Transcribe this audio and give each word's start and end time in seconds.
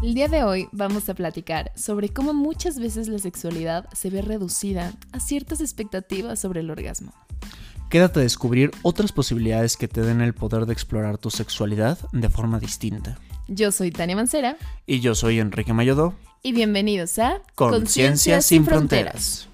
El 0.00 0.14
día 0.14 0.28
de 0.28 0.44
hoy 0.44 0.68
vamos 0.70 1.08
a 1.08 1.14
platicar 1.14 1.72
sobre 1.74 2.10
cómo 2.10 2.32
muchas 2.32 2.78
veces 2.78 3.08
la 3.08 3.18
sexualidad 3.18 3.88
se 3.92 4.10
ve 4.10 4.22
reducida 4.22 4.92
a 5.10 5.18
ciertas 5.18 5.60
expectativas 5.60 6.38
sobre 6.38 6.60
el 6.60 6.70
orgasmo. 6.70 7.12
Quédate 7.90 8.20
a 8.20 8.22
descubrir 8.22 8.70
otras 8.82 9.10
posibilidades 9.10 9.76
que 9.76 9.88
te 9.88 10.02
den 10.02 10.20
el 10.20 10.34
poder 10.34 10.66
de 10.66 10.72
explorar 10.72 11.18
tu 11.18 11.30
sexualidad 11.30 11.98
de 12.12 12.28
forma 12.28 12.60
distinta. 12.60 13.18
Yo 13.48 13.72
soy 13.72 13.90
Tania 13.90 14.14
Mancera 14.14 14.56
Y 14.86 15.00
yo 15.00 15.16
soy 15.16 15.40
Enrique 15.40 15.72
Mayodó. 15.72 16.14
y 16.44 16.52
bienvenidos 16.52 17.18
a 17.18 17.42
Conciencia 17.56 18.40
sin 18.40 18.64
fronteras. 18.64 19.48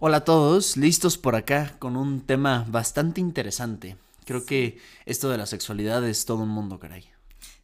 Hola 0.00 0.18
a 0.18 0.24
todos, 0.24 0.76
listos 0.76 1.16
por 1.16 1.34
acá 1.34 1.76
con 1.78 1.96
un 1.96 2.20
tema 2.20 2.66
bastante 2.68 3.22
interesante. 3.22 3.96
Creo 4.30 4.46
que 4.46 4.78
esto 5.06 5.28
de 5.28 5.36
la 5.38 5.44
sexualidad 5.44 6.06
es 6.08 6.24
todo 6.24 6.44
un 6.44 6.50
mundo, 6.50 6.78
caray. 6.78 7.04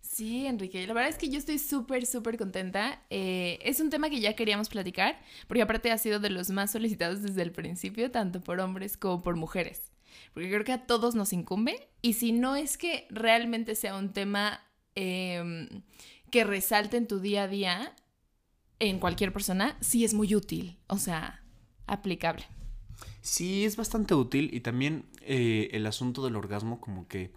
Sí, 0.01 0.49
Enrique, 0.49 0.85
la 0.85 0.95
verdad 0.95 1.11
es 1.11 1.17
que 1.17 1.29
yo 1.29 1.39
estoy 1.39 1.61
súper, 1.61 2.07
súper 2.07 2.37
contenta. 2.37 3.05
Eh, 3.09 3.61
es 3.63 3.79
un 3.79 3.89
tema 3.89 4.11
que 4.11 4.19
ya 4.19 4.35
queríamos 4.35 4.69
platicar, 4.69 5.17
porque 5.47 5.63
aparte 5.63 5.93
ha 5.93 5.99
sido 5.99 6.19
de 6.19 6.29
los 6.29 6.51
más 6.51 6.73
solicitados 6.73 7.23
desde 7.23 7.43
el 7.43 7.53
principio, 7.53 8.11
tanto 8.11 8.41
por 8.41 8.59
hombres 8.59 8.97
como 8.97 9.23
por 9.23 9.37
mujeres. 9.37 9.93
Porque 10.35 10.51
creo 10.51 10.65
que 10.65 10.73
a 10.73 10.89
todos 10.89 11.15
nos 11.15 11.33
incumbe, 11.33 11.89
y 12.03 12.15
si 12.15 12.33
no 12.33 12.57
es 12.57 12.77
que 12.77 13.07
realmente 13.11 13.77
sea 13.77 13.97
un 13.97 14.13
tema 14.13 14.61
em, 14.97 15.69
que 16.33 16.43
resalte 16.43 16.97
en 16.97 17.07
tu 17.07 17.21
día 17.21 17.45
a 17.45 17.49
día, 17.49 17.95
en 18.81 18.99
cualquier 18.99 19.33
persona, 19.33 19.77
sí 19.81 20.05
es 20.05 20.15
muy 20.15 20.35
útil, 20.35 20.81
o 20.89 20.99
sea, 20.99 21.45
aplicable. 21.87 22.45
Sí, 23.21 23.65
es 23.65 23.77
bastante 23.77 24.15
útil 24.15 24.51
y 24.53 24.61
también 24.61 25.05
eh, 25.23 25.69
el 25.73 25.87
asunto 25.87 26.25
del 26.25 26.37
orgasmo 26.37 26.81
como 26.81 27.09
que 27.09 27.33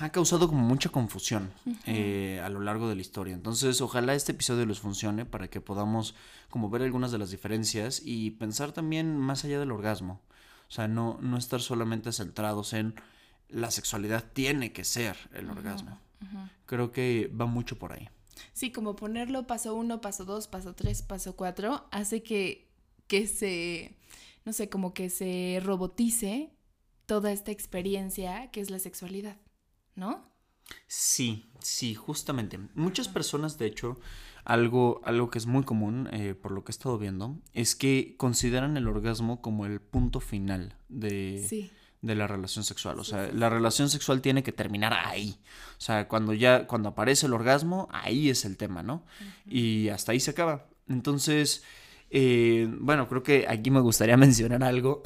ha 0.00 0.10
causado 0.10 0.48
como 0.48 0.62
mucha 0.62 0.90
confusión 0.90 1.52
eh, 1.86 2.40
a 2.44 2.48
lo 2.48 2.60
largo 2.60 2.88
de 2.88 2.94
la 2.94 3.00
historia. 3.00 3.34
Entonces, 3.34 3.80
ojalá 3.80 4.14
este 4.14 4.32
episodio 4.32 4.66
les 4.66 4.80
funcione 4.80 5.24
para 5.24 5.48
que 5.48 5.60
podamos 5.60 6.14
como 6.48 6.70
ver 6.70 6.82
algunas 6.82 7.12
de 7.12 7.18
las 7.18 7.30
diferencias 7.30 8.02
y 8.04 8.32
pensar 8.32 8.72
también 8.72 9.16
más 9.16 9.44
allá 9.44 9.58
del 9.58 9.72
orgasmo. 9.72 10.20
O 10.68 10.72
sea, 10.72 10.88
no, 10.88 11.18
no 11.20 11.36
estar 11.36 11.60
solamente 11.60 12.12
centrados 12.12 12.72
en 12.72 12.94
la 13.48 13.70
sexualidad 13.70 14.24
tiene 14.32 14.72
que 14.72 14.84
ser 14.84 15.16
el 15.34 15.50
orgasmo. 15.50 15.98
Creo 16.66 16.92
que 16.92 17.28
va 17.28 17.46
mucho 17.46 17.78
por 17.78 17.92
ahí. 17.92 18.08
Sí, 18.52 18.70
como 18.70 18.94
ponerlo 18.94 19.46
paso 19.46 19.74
uno, 19.74 20.00
paso 20.00 20.24
dos, 20.24 20.46
paso 20.46 20.74
tres, 20.74 21.02
paso 21.02 21.34
cuatro, 21.34 21.86
hace 21.90 22.22
que, 22.22 22.68
que 23.06 23.26
se, 23.26 23.96
no 24.50 24.54
sé, 24.54 24.68
como 24.68 24.92
que 24.94 25.10
se 25.10 25.60
robotice 25.62 26.50
toda 27.06 27.30
esta 27.30 27.52
experiencia 27.52 28.50
que 28.50 28.60
es 28.60 28.68
la 28.68 28.80
sexualidad, 28.80 29.36
¿no? 29.94 30.28
Sí, 30.88 31.48
sí, 31.60 31.94
justamente. 31.94 32.58
Muchas 32.74 33.06
personas, 33.06 33.58
de 33.58 33.66
hecho, 33.66 34.00
algo, 34.44 35.02
algo 35.04 35.30
que 35.30 35.38
es 35.38 35.46
muy 35.46 35.62
común, 35.62 36.08
eh, 36.10 36.34
por 36.34 36.50
lo 36.50 36.64
que 36.64 36.70
he 36.72 36.74
estado 36.74 36.98
viendo, 36.98 37.38
es 37.52 37.76
que 37.76 38.16
consideran 38.16 38.76
el 38.76 38.88
orgasmo 38.88 39.40
como 39.40 39.66
el 39.66 39.80
punto 39.80 40.18
final 40.18 40.74
de, 40.88 41.46
Sí. 41.48 41.70
de 42.02 42.16
la 42.16 42.26
relación 42.26 42.64
sexual. 42.64 42.98
O 42.98 43.04
sea, 43.04 43.30
la 43.32 43.50
relación 43.50 43.88
sexual 43.88 44.20
tiene 44.20 44.42
que 44.42 44.50
terminar 44.50 44.94
ahí. 44.94 45.38
O 45.78 45.80
sea, 45.80 46.08
cuando 46.08 46.32
ya, 46.34 46.66
cuando 46.66 46.88
aparece 46.88 47.26
el 47.26 47.34
orgasmo, 47.34 47.86
ahí 47.92 48.30
es 48.30 48.44
el 48.44 48.56
tema, 48.56 48.82
¿no? 48.82 49.04
Y 49.46 49.90
hasta 49.90 50.10
ahí 50.10 50.18
se 50.18 50.32
acaba. 50.32 50.66
Entonces, 50.88 51.62
eh, 52.10 52.68
bueno, 52.78 53.08
creo 53.08 53.22
que 53.22 53.46
aquí 53.48 53.70
me 53.70 53.80
gustaría 53.80 54.16
mencionar 54.18 54.62
algo. 54.64 55.02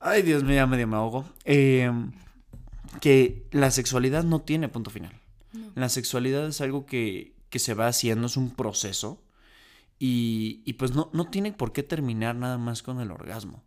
Ay, 0.00 0.22
Dios 0.22 0.44
mío, 0.44 0.56
ya 0.56 0.66
medio 0.66 0.86
me 0.86 0.96
ahogo. 0.96 1.24
Eh, 1.44 1.90
que 3.00 3.46
la 3.50 3.70
sexualidad 3.70 4.22
no 4.22 4.42
tiene 4.42 4.68
punto 4.68 4.90
final. 4.90 5.20
No. 5.52 5.72
La 5.74 5.88
sexualidad 5.88 6.46
es 6.46 6.60
algo 6.60 6.84
que, 6.84 7.34
que 7.48 7.58
se 7.58 7.74
va 7.74 7.86
haciendo, 7.86 8.26
es 8.26 8.36
un 8.36 8.50
proceso. 8.50 9.22
Y, 9.98 10.62
y 10.66 10.74
pues 10.74 10.94
no, 10.94 11.08
no 11.12 11.26
tiene 11.30 11.52
por 11.52 11.72
qué 11.72 11.82
terminar 11.82 12.36
nada 12.36 12.58
más 12.58 12.82
con 12.82 13.00
el 13.00 13.10
orgasmo. 13.10 13.62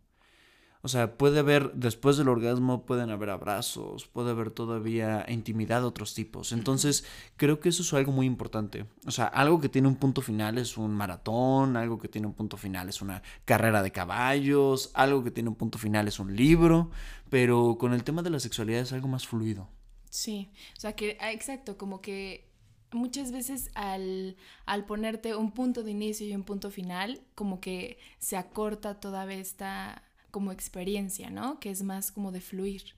O 0.80 0.88
sea, 0.88 1.18
puede 1.18 1.40
haber, 1.40 1.72
después 1.74 2.16
del 2.16 2.28
orgasmo, 2.28 2.86
pueden 2.86 3.10
haber 3.10 3.30
abrazos, 3.30 4.06
puede 4.06 4.30
haber 4.30 4.50
todavía 4.50 5.26
intimidad 5.28 5.80
de 5.80 5.88
otros 5.88 6.14
tipos. 6.14 6.52
Entonces, 6.52 7.04
creo 7.36 7.58
que 7.58 7.68
eso 7.68 7.82
es 7.82 7.92
algo 7.94 8.12
muy 8.12 8.26
importante. 8.26 8.86
O 9.04 9.10
sea, 9.10 9.26
algo 9.26 9.60
que 9.60 9.68
tiene 9.68 9.88
un 9.88 9.96
punto 9.96 10.22
final 10.22 10.56
es 10.56 10.78
un 10.78 10.92
maratón, 10.92 11.76
algo 11.76 11.98
que 11.98 12.08
tiene 12.08 12.28
un 12.28 12.34
punto 12.34 12.56
final 12.56 12.88
es 12.88 13.02
una 13.02 13.22
carrera 13.44 13.82
de 13.82 13.90
caballos, 13.90 14.90
algo 14.94 15.24
que 15.24 15.32
tiene 15.32 15.48
un 15.48 15.56
punto 15.56 15.78
final 15.78 16.06
es 16.06 16.20
un 16.20 16.36
libro, 16.36 16.90
pero 17.28 17.76
con 17.78 17.92
el 17.92 18.04
tema 18.04 18.22
de 18.22 18.30
la 18.30 18.38
sexualidad 18.40 18.80
es 18.80 18.92
algo 18.92 19.08
más 19.08 19.26
fluido. 19.26 19.68
Sí, 20.10 20.50
o 20.76 20.80
sea 20.80 20.94
que, 20.94 21.18
ah, 21.20 21.32
exacto, 21.32 21.76
como 21.76 22.00
que 22.00 22.48
muchas 22.92 23.32
veces 23.32 23.70
al, 23.74 24.36
al 24.64 24.86
ponerte 24.86 25.34
un 25.34 25.52
punto 25.52 25.82
de 25.82 25.90
inicio 25.90 26.26
y 26.26 26.34
un 26.34 26.44
punto 26.44 26.70
final, 26.70 27.20
como 27.34 27.60
que 27.60 27.98
se 28.18 28.36
acorta 28.36 29.00
toda 29.00 29.30
esta 29.32 30.02
como 30.30 30.52
experiencia, 30.52 31.30
¿no? 31.30 31.60
Que 31.60 31.70
es 31.70 31.82
más 31.82 32.12
como 32.12 32.32
de 32.32 32.40
fluir. 32.40 32.94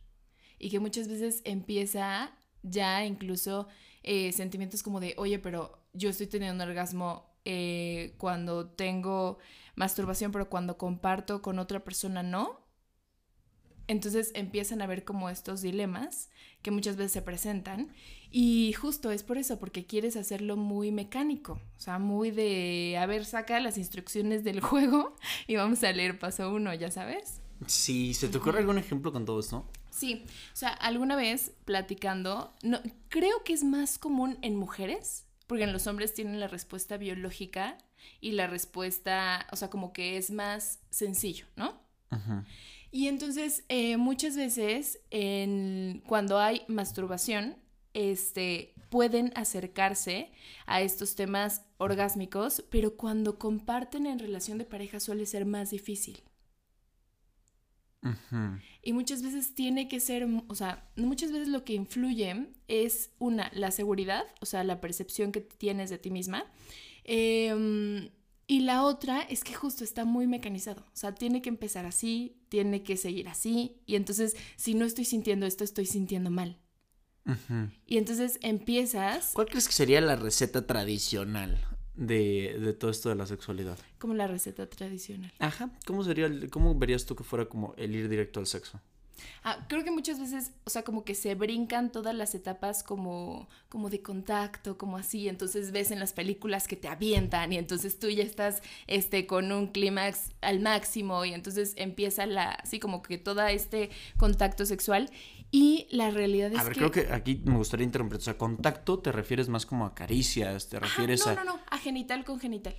Y 0.58 0.70
que 0.70 0.80
muchas 0.80 1.08
veces 1.08 1.42
empieza 1.44 2.32
ya 2.62 3.04
incluso 3.04 3.68
eh, 4.02 4.32
sentimientos 4.32 4.82
como 4.82 5.00
de, 5.00 5.14
oye, 5.16 5.38
pero 5.38 5.82
yo 5.92 6.10
estoy 6.10 6.26
teniendo 6.26 6.64
orgasmo 6.64 7.30
eh, 7.44 8.14
cuando 8.18 8.68
tengo 8.68 9.38
masturbación, 9.74 10.32
pero 10.32 10.50
cuando 10.50 10.76
comparto 10.76 11.42
con 11.42 11.58
otra 11.58 11.84
persona 11.84 12.22
no. 12.22 12.60
Entonces 13.90 14.30
empiezan 14.36 14.82
a 14.82 14.86
ver 14.86 15.02
como 15.02 15.28
estos 15.30 15.62
dilemas 15.62 16.28
que 16.62 16.70
muchas 16.70 16.94
veces 16.94 17.10
se 17.10 17.22
presentan 17.22 17.92
y 18.30 18.72
justo 18.74 19.10
es 19.10 19.24
por 19.24 19.36
eso, 19.36 19.58
porque 19.58 19.84
quieres 19.84 20.14
hacerlo 20.14 20.56
muy 20.56 20.92
mecánico, 20.92 21.54
o 21.76 21.80
sea, 21.80 21.98
muy 21.98 22.30
de, 22.30 22.96
a 23.00 23.06
ver, 23.06 23.24
saca 23.24 23.58
las 23.58 23.78
instrucciones 23.78 24.44
del 24.44 24.60
juego 24.60 25.16
y 25.48 25.56
vamos 25.56 25.82
a 25.82 25.90
leer 25.90 26.20
paso 26.20 26.54
uno, 26.54 26.72
ya 26.72 26.92
sabes. 26.92 27.40
Sí, 27.66 28.14
¿se 28.14 28.28
te 28.28 28.38
ocurre 28.38 28.60
algún 28.60 28.78
ejemplo 28.78 29.12
con 29.12 29.24
todo 29.24 29.40
esto? 29.40 29.68
Sí, 29.90 30.24
o 30.52 30.56
sea, 30.56 30.68
alguna 30.68 31.16
vez 31.16 31.50
platicando, 31.64 32.54
no, 32.62 32.80
creo 33.08 33.42
que 33.42 33.54
es 33.54 33.64
más 33.64 33.98
común 33.98 34.38
en 34.42 34.54
mujeres, 34.54 35.26
porque 35.48 35.64
en 35.64 35.72
los 35.72 35.88
hombres 35.88 36.14
tienen 36.14 36.38
la 36.38 36.46
respuesta 36.46 36.96
biológica 36.96 37.76
y 38.20 38.32
la 38.32 38.46
respuesta, 38.46 39.48
o 39.50 39.56
sea, 39.56 39.68
como 39.68 39.92
que 39.92 40.16
es 40.16 40.30
más 40.30 40.78
sencillo, 40.90 41.46
¿no? 41.56 41.80
Ajá. 42.10 42.44
Y 42.90 43.08
entonces, 43.08 43.64
eh, 43.68 43.96
muchas 43.96 44.36
veces, 44.36 45.00
en, 45.10 46.02
cuando 46.06 46.38
hay 46.38 46.62
masturbación, 46.66 47.56
este, 47.94 48.74
pueden 48.88 49.32
acercarse 49.36 50.32
a 50.66 50.82
estos 50.82 51.14
temas 51.14 51.62
orgásmicos, 51.78 52.64
pero 52.70 52.96
cuando 52.96 53.38
comparten 53.38 54.06
en 54.06 54.18
relación 54.18 54.58
de 54.58 54.64
pareja 54.64 55.00
suele 55.00 55.26
ser 55.26 55.46
más 55.46 55.70
difícil. 55.70 56.22
Y 58.82 58.94
muchas 58.94 59.22
veces 59.22 59.54
tiene 59.54 59.86
que 59.86 60.00
ser, 60.00 60.26
o 60.48 60.54
sea, 60.54 60.90
muchas 60.96 61.32
veces 61.32 61.48
lo 61.48 61.64
que 61.64 61.74
influye 61.74 62.48
es 62.66 63.12
una, 63.18 63.50
la 63.54 63.70
seguridad, 63.70 64.24
o 64.40 64.46
sea, 64.46 64.64
la 64.64 64.80
percepción 64.80 65.32
que 65.32 65.40
tienes 65.40 65.90
de 65.90 65.98
ti 65.98 66.10
misma. 66.10 66.46
em, 67.04 68.10
y 68.50 68.60
la 68.60 68.82
otra 68.84 69.20
es 69.22 69.44
que 69.44 69.54
justo 69.54 69.84
está 69.84 70.04
muy 70.04 70.26
mecanizado. 70.26 70.80
O 70.82 70.96
sea, 70.96 71.14
tiene 71.14 71.40
que 71.40 71.48
empezar 71.48 71.86
así, 71.86 72.42
tiene 72.48 72.82
que 72.82 72.96
seguir 72.96 73.28
así. 73.28 73.80
Y 73.86 73.94
entonces, 73.94 74.36
si 74.56 74.74
no 74.74 74.84
estoy 74.84 75.04
sintiendo 75.04 75.46
esto, 75.46 75.62
estoy 75.62 75.86
sintiendo 75.86 76.30
mal. 76.30 76.58
Y 77.86 77.98
entonces 77.98 78.38
empiezas 78.42 79.30
¿Cuál 79.34 79.46
crees 79.46 79.68
que 79.68 79.72
sería 79.74 80.00
la 80.00 80.16
receta 80.16 80.66
tradicional 80.66 81.58
de, 81.94 82.58
de 82.60 82.72
todo 82.72 82.90
esto 82.90 83.08
de 83.08 83.14
la 83.14 83.26
sexualidad? 83.26 83.78
como 83.98 84.14
la 84.14 84.26
receta 84.26 84.68
tradicional. 84.68 85.32
Ajá. 85.38 85.70
¿Cómo 85.86 86.02
sería, 86.02 86.26
el- 86.26 86.50
cómo 86.50 86.74
verías 86.74 87.06
tú 87.06 87.14
que 87.14 87.22
fuera 87.22 87.44
como 87.46 87.74
el 87.76 87.94
ir 87.94 88.08
directo 88.08 88.40
al 88.40 88.46
sexo? 88.48 88.80
Ah, 89.44 89.66
creo 89.68 89.84
que 89.84 89.90
muchas 89.90 90.18
veces, 90.18 90.52
o 90.64 90.70
sea, 90.70 90.82
como 90.82 91.04
que 91.04 91.14
se 91.14 91.34
brincan 91.34 91.90
todas 91.92 92.14
las 92.14 92.34
etapas 92.34 92.82
como, 92.82 93.48
como 93.68 93.90
de 93.90 94.02
contacto, 94.02 94.78
como 94.78 94.96
así, 94.96 95.28
entonces 95.28 95.72
ves 95.72 95.90
en 95.90 95.98
las 95.98 96.12
películas 96.12 96.68
que 96.68 96.76
te 96.76 96.88
avientan 96.88 97.52
y 97.52 97.58
entonces 97.58 97.98
tú 97.98 98.08
ya 98.08 98.22
estás 98.22 98.62
este, 98.86 99.26
con 99.26 99.50
un 99.52 99.68
clímax 99.68 100.32
al 100.40 100.60
máximo 100.60 101.24
y 101.24 101.34
entonces 101.34 101.74
empieza 101.76 102.26
la, 102.26 102.50
así 102.50 102.78
como 102.78 103.02
que 103.02 103.18
todo 103.18 103.46
este 103.46 103.90
contacto 104.16 104.66
sexual 104.66 105.10
y 105.52 105.88
la 105.90 106.10
realidad 106.10 106.52
es 106.52 106.58
A 106.60 106.64
ver, 106.64 106.72
que... 106.72 106.78
creo 106.78 106.90
que 106.90 107.12
aquí 107.12 107.42
me 107.44 107.56
gustaría 107.56 107.84
interrumpir. 107.84 108.18
O 108.18 108.20
sea, 108.20 108.38
contacto 108.38 109.00
te 109.00 109.10
refieres 109.10 109.48
más 109.48 109.66
como 109.66 109.84
a 109.84 109.94
caricias, 109.94 110.68
te 110.68 110.78
refieres 110.78 111.26
no, 111.26 111.32
a... 111.32 111.34
no, 111.34 111.44
no, 111.44 111.60
a 111.68 111.78
genital 111.78 112.24
con 112.24 112.38
genital. 112.38 112.76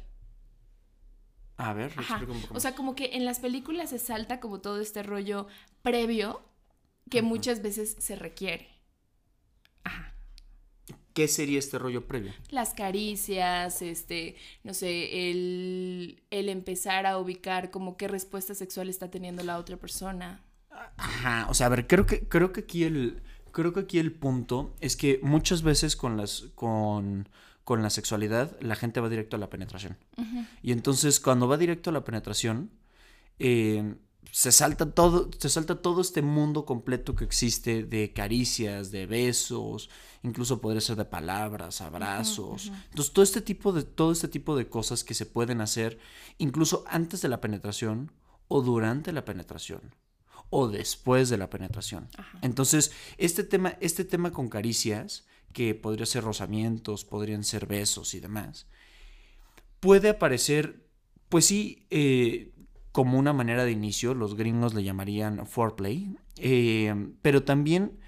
A 1.62 1.74
ver, 1.74 1.92
Ajá. 1.96 2.20
un 2.28 2.42
poco 2.42 2.56
O 2.56 2.60
sea, 2.60 2.74
como 2.74 2.96
que 2.96 3.12
en 3.14 3.26
las 3.26 3.40
películas 3.40 3.92
se 3.92 4.00
salta 4.00 4.40
como 4.40 4.62
todo 4.62 4.80
este 4.82 5.04
rollo 5.04 5.48
previo 5.82 6.42
que 7.10 7.22
muchas 7.22 7.62
veces 7.62 7.96
se 8.00 8.16
requiere. 8.16 8.68
Ajá. 9.84 10.14
¿Qué 11.14 11.28
sería 11.28 11.60
este 11.60 11.78
rollo 11.78 12.08
previo? 12.08 12.34
Las 12.50 12.74
caricias, 12.74 13.82
este, 13.82 14.36
no 14.64 14.74
sé, 14.74 15.30
el, 15.30 16.24
el 16.32 16.50
empezar 16.50 17.06
a 17.06 17.18
ubicar 17.18 17.70
como 17.70 17.98
qué 17.98 18.08
respuesta 18.08 18.56
sexual 18.56 18.90
está 18.90 19.12
teniendo 19.12 19.44
la 19.44 19.58
otra 19.58 19.78
persona. 19.78 20.42
Ajá, 20.98 21.48
o 21.50 21.54
sea, 21.54 21.68
a 21.68 21.70
ver, 21.70 21.86
creo 21.86 22.06
que, 22.06 22.28
creo 22.28 22.54
que 22.54 22.62
aquí 22.62 22.86
el, 22.86 23.22
Creo 23.52 23.74
que 23.74 23.82
aquí 23.82 24.00
el 24.00 24.14
punto 24.14 24.74
es 24.80 24.96
que 24.96 25.20
muchas 25.22 25.62
veces 25.62 25.96
con 25.96 26.16
las 26.16 26.46
con, 26.56 27.28
con 27.64 27.82
la 27.82 27.90
sexualidad 27.90 28.60
la 28.62 28.76
gente 28.76 29.00
va 29.00 29.10
directo 29.10 29.36
a 29.36 29.40
la 29.40 29.50
penetración. 29.50 29.98
Y 30.62 30.72
entonces 30.72 31.20
cuando 31.20 31.48
va 31.48 31.58
directo 31.58 31.90
a 31.90 31.94
la 31.94 32.04
penetración, 32.04 32.72
eh, 33.40 33.96
se 34.32 34.52
salta 34.52 34.92
todo, 34.92 35.30
se 35.38 35.50
salta 35.50 35.82
todo 35.82 36.02
este 36.02 36.22
mundo 36.22 36.66
completo 36.66 37.16
que 37.16 37.26
existe 37.26 37.84
de 37.84 38.14
caricias, 38.14 38.92
de 38.92 39.06
besos, 39.06 39.90
incluso 40.24 40.62
podría 40.62 40.82
ser 40.82 40.96
de 40.96 41.06
palabras, 41.06 41.82
abrazos. 41.82 42.72
Entonces, 42.90 43.14
todo 43.14 43.24
este 43.24 43.42
tipo 43.42 43.74
de, 43.74 43.84
todo 43.84 44.12
este 44.12 44.28
tipo 44.28 44.56
de 44.56 44.70
cosas 44.70 45.04
que 45.04 45.14
se 45.14 45.26
pueden 45.26 45.60
hacer 45.60 46.00
incluso 46.38 46.84
antes 46.88 47.22
de 47.22 47.30
la 47.30 47.42
penetración 47.42 48.12
o 48.48 48.62
durante 48.62 49.12
la 49.12 49.26
penetración 49.26 49.96
o 50.50 50.68
después 50.68 51.30
de 51.30 51.38
la 51.38 51.50
penetración. 51.50 52.08
Entonces, 52.42 52.92
este 53.18 53.44
tema, 53.44 53.78
este 53.82 54.06
tema 54.06 54.32
con 54.32 54.50
caricias, 54.50 55.26
que 55.52 55.76
podría 55.76 56.06
ser 56.06 56.24
rozamientos, 56.24 57.06
podrían 57.06 57.44
ser 57.44 57.66
besos 57.66 58.14
y 58.14 58.20
demás, 58.20 58.68
puede 59.80 60.10
aparecer, 60.10 60.86
pues 61.30 61.46
sí, 61.46 61.86
eh, 61.90 62.52
como 62.92 63.18
una 63.18 63.34
manera 63.34 63.64
de 63.64 63.72
inicio, 63.72 64.14
los 64.14 64.36
gringos 64.36 64.74
le 64.74 64.84
llamarían 64.84 65.46
foreplay, 65.48 66.16
eh, 66.38 66.94
pero 67.22 67.44
también 67.44 68.00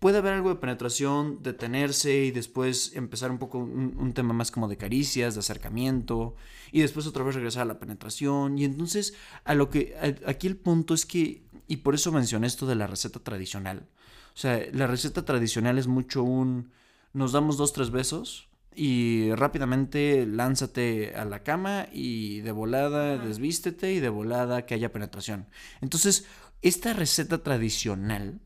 puede 0.00 0.18
haber 0.18 0.34
algo 0.34 0.50
de 0.50 0.56
penetración, 0.56 1.42
detenerse 1.42 2.24
y 2.26 2.30
después 2.30 2.94
empezar 2.94 3.30
un 3.30 3.38
poco 3.38 3.58
un, 3.58 4.12
tema 4.12 4.34
más 4.34 4.50
como 4.50 4.68
de 4.68 4.76
caricias, 4.76 5.34
de 5.34 5.40
acercamiento 5.40 6.34
y 6.70 6.80
después 6.80 7.06
otra 7.06 7.24
vez 7.24 7.34
regresar 7.34 7.62
a 7.62 7.66
la 7.66 7.78
penetración 7.78 8.58
y 8.58 8.64
entonces 8.64 9.14
a 9.44 9.54
lo 9.54 9.70
que 9.70 9.94
aquí 10.26 10.46
el 10.46 10.56
punto 10.56 10.94
es 10.94 11.06
que 11.06 11.42
y 11.66 11.78
por 11.78 11.94
eso 11.94 12.12
mencioné 12.12 12.46
esto 12.46 12.66
de 12.66 12.76
la 12.76 12.86
receta 12.86 13.20
tradicional. 13.20 13.88
O 14.34 14.38
sea, 14.38 14.60
la 14.72 14.86
receta 14.86 15.24
tradicional 15.24 15.78
es 15.78 15.86
mucho 15.86 16.22
un 16.22 16.70
nos 17.16 17.32
damos 17.32 17.56
dos 17.56 17.72
tres 17.72 17.90
besos 17.90 18.50
y 18.74 19.32
rápidamente 19.32 20.26
lánzate 20.26 21.14
a 21.16 21.24
la 21.24 21.42
cama 21.42 21.86
y 21.90 22.40
de 22.42 22.52
volada 22.52 23.16
desvístete 23.16 23.94
y 23.94 24.00
de 24.00 24.10
volada 24.10 24.66
que 24.66 24.74
haya 24.74 24.92
penetración. 24.92 25.48
Entonces, 25.80 26.26
esta 26.60 26.92
receta 26.92 27.42
tradicional, 27.42 28.42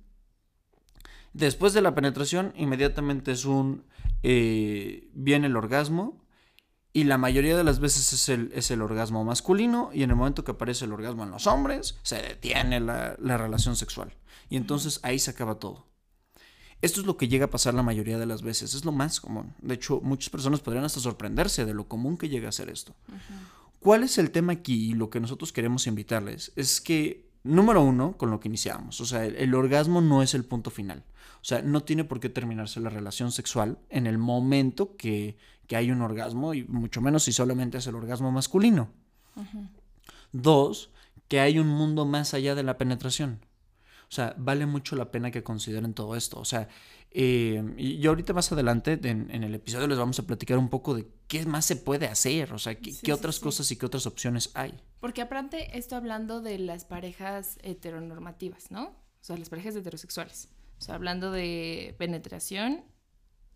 después 1.32 1.72
de 1.72 1.82
la 1.82 1.96
penetración, 1.96 2.52
inmediatamente 2.55 3.32
es 3.32 3.44
un, 3.44 3.87
eh, 4.22 5.11
viene 5.14 5.49
el 5.49 5.56
orgasmo 5.56 6.25
y 6.93 7.05
la 7.05 7.19
mayoría 7.19 7.56
de 7.56 7.64
las 7.64 7.81
veces 7.81 8.12
es 8.12 8.28
el, 8.28 8.52
es 8.55 8.70
el, 8.70 8.82
orgasmo 8.82 9.25
masculino 9.25 9.90
y 9.93 10.05
en 10.05 10.11
el 10.11 10.16
momento 10.16 10.44
que 10.44 10.52
aparece 10.52 10.84
el 10.84 10.93
orgasmo 10.93 11.25
en 11.25 11.32
los 11.32 11.49
hombres, 11.49 11.99
se 12.05 12.23
detiene 12.23 12.78
la, 12.78 13.16
la 13.19 13.37
relación 13.37 13.75
sexual. 13.75 14.14
Y 14.49 14.56
entonces 14.56 15.00
ahí 15.02 15.19
se 15.19 15.32
acaba 15.32 15.56
todo. 15.56 15.89
Esto 16.82 17.00
es 17.00 17.06
lo 17.06 17.16
que 17.16 17.28
llega 17.28 17.46
a 17.46 17.50
pasar 17.50 17.74
la 17.74 17.82
mayoría 17.82 18.18
de 18.18 18.26
las 18.26 18.42
veces, 18.42 18.74
es 18.74 18.84
lo 18.84 18.92
más 18.92 19.20
común. 19.20 19.54
De 19.60 19.74
hecho, 19.74 20.00
muchas 20.02 20.30
personas 20.30 20.60
podrían 20.60 20.84
hasta 20.84 21.00
sorprenderse 21.00 21.66
de 21.66 21.74
lo 21.74 21.88
común 21.88 22.16
que 22.16 22.28
llega 22.28 22.48
a 22.48 22.52
ser 22.52 22.70
esto. 22.70 22.94
¿Cuál 23.80 24.02
es 24.02 24.18
el 24.18 24.30
tema 24.30 24.52
aquí 24.52 24.90
y 24.90 24.94
lo 24.94 25.10
que 25.10 25.20
nosotros 25.20 25.52
queremos 25.52 25.86
invitarles? 25.86 26.52
Es 26.56 26.80
que, 26.80 27.28
número 27.44 27.82
uno, 27.82 28.16
con 28.16 28.30
lo 28.30 28.40
que 28.40 28.48
iniciamos, 28.48 29.00
o 29.00 29.06
sea, 29.06 29.24
el, 29.24 29.54
orgasmo 29.54 30.00
no 30.00 30.22
es 30.22 30.34
el 30.34 30.44
punto 30.44 30.70
final. 30.70 31.04
O 31.42 31.44
sea, 31.44 31.62
no 31.62 31.82
tiene 31.82 32.04
por 32.04 32.20
qué 32.20 32.28
terminarse 32.28 32.80
la 32.80 32.90
relación 32.90 33.32
sexual 33.32 33.78
en 33.88 34.06
el 34.06 34.18
momento 34.18 34.96
que, 34.96 35.36
hay 35.70 35.90
un 35.90 36.02
orgasmo, 36.02 36.52
y 36.52 36.64
mucho 36.64 37.00
menos 37.00 37.22
si 37.22 37.32
solamente 37.32 37.78
es 37.78 37.86
el 37.86 37.94
orgasmo 37.94 38.32
masculino. 38.32 38.90
Dos, 40.32 40.90
que 41.28 41.40
hay 41.40 41.58
un 41.58 41.68
mundo 41.68 42.04
más 42.06 42.34
allá 42.34 42.54
de 42.54 42.64
la 42.64 42.76
penetración. 42.76 43.38
O 44.10 44.12
sea, 44.12 44.34
vale 44.36 44.66
mucho 44.66 44.96
la 44.96 45.12
pena 45.12 45.30
que 45.30 45.44
consideren 45.44 45.94
todo 45.94 46.16
esto. 46.16 46.40
O 46.40 46.44
sea, 46.44 46.66
eh, 47.12 47.62
y 47.78 48.04
ahorita 48.04 48.32
más 48.32 48.50
adelante 48.50 48.98
en, 49.04 49.30
el 49.30 49.54
episodio 49.54 49.86
les 49.86 49.98
vamos 49.98 50.18
a 50.18 50.26
platicar 50.26 50.58
un 50.58 50.68
poco 50.68 50.94
de 50.94 51.06
qué 51.28 51.46
más 51.46 51.64
se 51.64 51.76
puede 51.76 52.06
hacer, 52.06 52.52
o 52.52 52.58
sea, 52.58 52.74
qué, 52.74 53.12
otras 53.12 53.38
cosas 53.38 53.70
y 53.70 53.76
qué 53.76 53.86
otras 53.86 54.06
opciones 54.06 54.50
hay. 54.54 54.74
Porque 54.98 55.22
aparte, 55.22 55.78
esto 55.78 55.94
hablando 55.94 56.40
de 56.40 56.58
las 56.58 56.84
parejas 56.84 57.58
heteronormativas, 57.62 58.72
¿no? 58.72 58.86
O 58.86 59.22
sea, 59.22 59.36
las 59.36 59.48
parejas 59.48 59.76
heterosexuales. 59.76 60.48
O 60.80 60.82
sea, 60.82 60.96
hablando 60.96 61.30
de 61.30 61.94
penetración, 61.96 62.82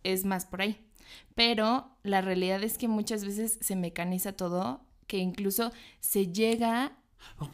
es 0.05 0.25
más 0.25 0.47
por 0.47 0.63
ahí. 0.63 0.89
Pero 1.35 1.97
la 2.05 2.21
realidad 2.21 2.63
es 2.63 2.79
que 2.79 2.87
muchas 2.87 3.25
veces 3.25 3.59
se 3.61 3.75
mecaniza 3.75 4.35
todo, 4.35 4.87
que 5.09 5.19
incluso 5.19 5.73
se 5.99 6.29
llega 6.29 6.97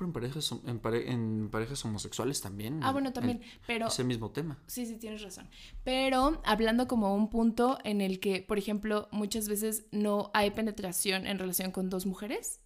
en 0.01 0.13
parejas, 0.13 0.55
en, 0.67 1.49
parejas 1.51 1.85
homosexuales 1.85 2.41
también. 2.41 2.81
Ah, 2.83 2.93
bueno, 2.93 3.13
también, 3.13 3.41
pero... 3.67 3.89
Es 3.89 3.99
el 3.99 4.07
mismo 4.07 4.31
tema. 4.31 4.59
Sí, 4.67 4.87
sí, 4.87 4.97
tienes 4.97 5.23
razón. 5.23 5.49
Pero 5.85 6.41
hablando 6.45 6.89
como 6.89 7.15
un 7.15 7.31
punto 7.31 7.79
en 7.85 8.01
el 8.01 8.21
que, 8.21 8.43
por 8.43 8.59
ejemplo, 8.59 9.09
muchas 9.13 9.49
veces 9.49 9.87
no 9.93 10.31
hay 10.35 10.51
penetración 10.51 11.27
en 11.27 11.39
relación 11.39 11.71
con 11.73 11.91
dos 11.91 12.07
mujeres. 12.07 12.61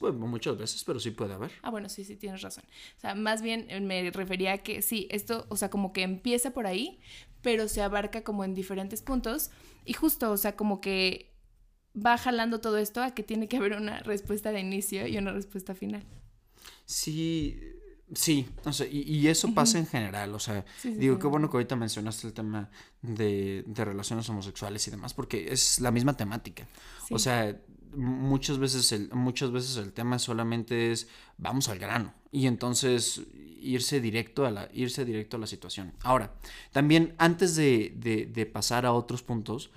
Bueno, 0.00 0.26
muchas 0.26 0.56
veces, 0.56 0.84
pero 0.84 0.98
sí 0.98 1.10
puede 1.10 1.34
haber. 1.34 1.50
Ah, 1.62 1.70
bueno, 1.70 1.88
sí, 1.88 2.04
sí, 2.04 2.16
tienes 2.16 2.42
razón. 2.42 2.64
O 2.96 3.00
sea, 3.00 3.14
más 3.14 3.42
bien 3.42 3.66
eh, 3.68 3.80
me 3.80 4.10
refería 4.10 4.54
a 4.54 4.58
que 4.58 4.82
sí, 4.82 5.08
esto, 5.10 5.46
o 5.48 5.56
sea, 5.56 5.70
como 5.70 5.92
que 5.92 6.02
empieza 6.02 6.52
por 6.52 6.66
ahí, 6.66 7.00
pero 7.42 7.68
se 7.68 7.82
abarca 7.82 8.22
como 8.22 8.44
en 8.44 8.54
diferentes 8.54 9.02
puntos. 9.02 9.50
Y 9.84 9.92
justo, 9.92 10.30
o 10.30 10.36
sea, 10.36 10.56
como 10.56 10.80
que 10.80 11.33
va 11.94 12.18
jalando 12.18 12.60
todo 12.60 12.78
esto 12.78 13.02
a 13.02 13.12
que 13.12 13.22
tiene 13.22 13.48
que 13.48 13.56
haber 13.56 13.74
una 13.74 14.00
respuesta 14.00 14.52
de 14.52 14.60
inicio 14.60 15.06
y 15.06 15.16
una 15.16 15.32
respuesta 15.32 15.74
final. 15.74 16.04
Sí, 16.86 17.58
sí, 18.12 18.48
o 18.64 18.72
sea, 18.72 18.86
y, 18.90 19.26
eso 19.28 19.54
pasa 19.54 19.78
en 19.78 19.86
general, 19.86 20.34
o 20.34 20.38
sea, 20.38 20.64
digo, 20.82 21.18
qué 21.18 21.26
bueno 21.26 21.48
que 21.48 21.56
ahorita 21.56 21.76
mencionaste 21.76 22.26
el 22.26 22.32
tema 22.32 22.70
de, 23.00 23.64
relaciones 23.74 24.28
homosexuales 24.28 24.86
y 24.86 24.90
demás, 24.90 25.14
porque 25.14 25.52
es 25.52 25.80
la 25.80 25.90
misma 25.90 26.16
temática. 26.16 26.66
O 27.10 27.18
sea, 27.18 27.58
muchas 27.94 28.58
veces, 28.58 28.90
el, 28.92 29.10
muchas 29.12 29.50
veces 29.52 29.76
el 29.76 29.92
tema 29.92 30.18
solamente 30.18 30.90
es 30.90 31.08
vamos 31.38 31.68
al 31.68 31.78
grano 31.78 32.12
y 32.32 32.46
entonces 32.46 33.22
irse 33.60 34.00
directo 34.00 34.44
a 34.44 34.50
la, 34.50 34.68
irse 34.74 35.04
directo 35.04 35.36
a 35.36 35.40
la 35.40 35.46
situación. 35.46 35.94
Ahora, 36.02 36.34
también 36.72 37.14
antes 37.18 37.56
de, 37.56 37.92
de 38.30 38.46
pasar 38.46 38.84
a 38.84 38.92
otros 38.92 39.22
puntos, 39.22 39.70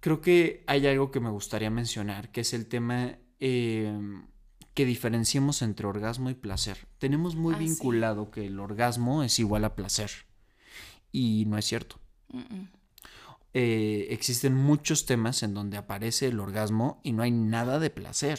Creo 0.00 0.20
que 0.20 0.62
hay 0.66 0.86
algo 0.86 1.10
que 1.10 1.20
me 1.20 1.30
gustaría 1.30 1.70
mencionar, 1.70 2.30
que 2.30 2.42
es 2.42 2.54
el 2.54 2.66
tema 2.66 3.18
em, 3.40 4.26
que 4.74 4.84
diferenciemos 4.84 5.62
entre 5.62 5.86
orgasmo 5.86 6.30
y 6.30 6.34
placer. 6.34 6.86
Tenemos 6.98 7.34
muy 7.34 7.54
ah, 7.54 7.58
vinculado 7.58 8.30
que 8.30 8.46
el 8.46 8.60
orgasmo 8.60 9.22
es 9.22 9.38
igual 9.38 9.64
a 9.64 9.74
placer 9.74 10.10
y 11.10 11.44
no 11.46 11.58
es 11.58 11.64
cierto. 11.64 11.98
Eh, 13.54 14.06
existen 14.10 14.54
muchos 14.54 15.06
temas 15.06 15.42
en 15.42 15.54
donde 15.54 15.76
aparece 15.76 16.28
el 16.28 16.38
orgasmo 16.38 17.00
y 17.02 17.12
no 17.12 17.22
hay 17.22 17.32
nada 17.32 17.80
de 17.80 17.90
placer. 17.90 18.38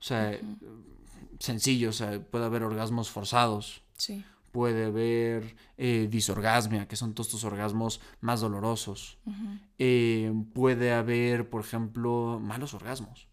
O 0.00 0.02
sea, 0.02 0.38
sencillo, 1.38 1.90
o 1.90 1.92
sea, 1.92 2.20
puede 2.20 2.44
haber 2.44 2.62
orgasmos 2.62 3.10
forzados. 3.10 3.82
Sí 3.96 4.24
puede 4.50 4.86
haber 4.86 5.56
eh, 5.76 6.08
disorgasmia, 6.10 6.88
que 6.88 6.96
son 6.96 7.14
todos 7.14 7.28
estos 7.28 7.44
orgasmos 7.44 8.00
más 8.20 8.40
dolorosos. 8.40 9.18
Eh, 9.78 10.32
puede 10.52 10.92
haber, 10.92 11.48
por 11.48 11.62
ejemplo, 11.62 12.40
malos 12.40 12.74
orgasmos. 12.74 13.28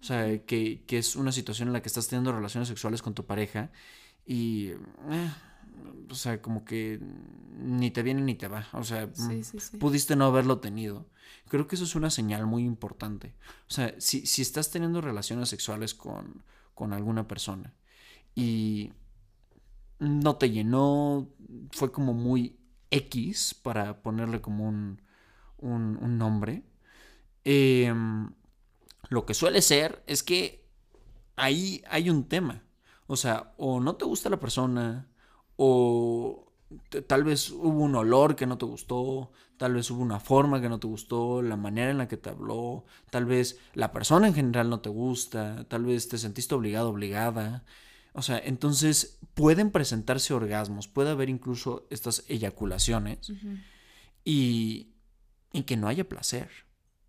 O 0.00 0.04
sea, 0.04 0.44
que, 0.44 0.84
es 0.88 1.16
una 1.16 1.32
situación 1.32 1.68
en 1.68 1.72
la 1.72 1.82
que 1.82 1.88
estás 1.88 2.08
teniendo 2.08 2.32
relaciones 2.32 2.68
sexuales 2.68 3.02
con 3.02 3.14
tu 3.14 3.26
pareja 3.26 3.70
y... 4.24 4.70
Eh, 5.10 5.30
o 6.08 6.14
sea, 6.14 6.40
como 6.40 6.64
que 6.64 7.00
ni 7.58 7.90
te 7.90 8.02
viene 8.02 8.22
ni 8.22 8.34
te 8.34 8.48
va. 8.48 8.66
O 8.72 8.84
sea, 8.84 9.06
mm, 9.06 9.78
pudiste 9.78 10.16
no 10.16 10.26
haberlo 10.26 10.58
tenido. 10.58 11.06
Creo 11.48 11.66
que 11.66 11.74
eso 11.74 11.84
es 11.84 11.94
una 11.94 12.10
señal 12.10 12.46
muy 12.46 12.64
importante. 12.64 13.34
O 13.68 13.72
sea, 13.72 13.94
si, 13.98 14.24
si 14.26 14.42
estás 14.42 14.70
teniendo 14.70 15.00
relaciones 15.00 15.48
sexuales 15.48 15.94
con, 15.94 16.44
con 16.74 16.92
alguna 16.92 17.26
persona 17.26 17.74
y 18.34 18.92
no 19.98 20.36
te 20.36 20.50
llenó, 20.50 21.28
fue 21.70 21.92
como 21.92 22.14
muy 22.14 22.58
X 22.90 23.54
para 23.54 24.02
ponerle 24.02 24.40
como 24.40 24.68
un, 24.68 25.00
un, 25.58 26.18
nombre. 26.18 26.62
Em, 27.44 28.30
lo 29.08 29.26
que 29.26 29.34
suele 29.34 29.62
ser 29.62 30.02
es 30.06 30.22
que 30.22 30.64
ahí 31.36 31.82
hay 31.88 32.10
un 32.10 32.24
tema. 32.28 32.62
O 33.06 33.16
sea, 33.16 33.54
o 33.56 33.80
no 33.80 33.96
te 33.96 34.04
gusta 34.04 34.30
la 34.30 34.40
persona, 34.40 35.08
o 35.56 36.52
tal 37.06 37.24
vez 37.24 37.50
hubo 37.50 37.80
un 37.82 37.94
olor 37.94 38.34
que 38.34 38.46
no 38.46 38.58
te 38.58 38.66
gustó, 38.66 39.30
tal 39.56 39.74
vez 39.74 39.90
hubo 39.90 40.02
una 40.02 40.20
forma 40.20 40.60
que 40.60 40.68
no 40.68 40.80
te 40.80 40.86
gustó, 40.86 41.42
la 41.42 41.56
manera 41.56 41.90
en 41.90 41.98
la 41.98 42.08
que 42.08 42.16
te 42.16 42.30
habló, 42.30 42.84
tal 43.10 43.24
vez 43.24 43.58
la 43.74 43.92
persona 43.92 44.26
en 44.28 44.34
general 44.34 44.70
no 44.70 44.80
te 44.80 44.88
gusta, 44.88 45.66
tal 45.68 45.84
vez 45.84 46.08
te 46.08 46.18
sentiste 46.18 46.54
obligado, 46.54 46.90
obligada. 46.90 47.64
O 48.16 48.22
sea, 48.22 48.38
entonces 48.38 49.18
pueden 49.34 49.70
presentarse 49.70 50.32
orgasmos, 50.32 50.88
puede 50.88 51.10
haber 51.10 51.28
incluso 51.28 51.86
estas 51.90 52.24
eyaculaciones 52.28 53.30
y, 54.24 54.94
que 55.66 55.76
no 55.76 55.86
haya 55.86 56.08
placer. 56.08 56.48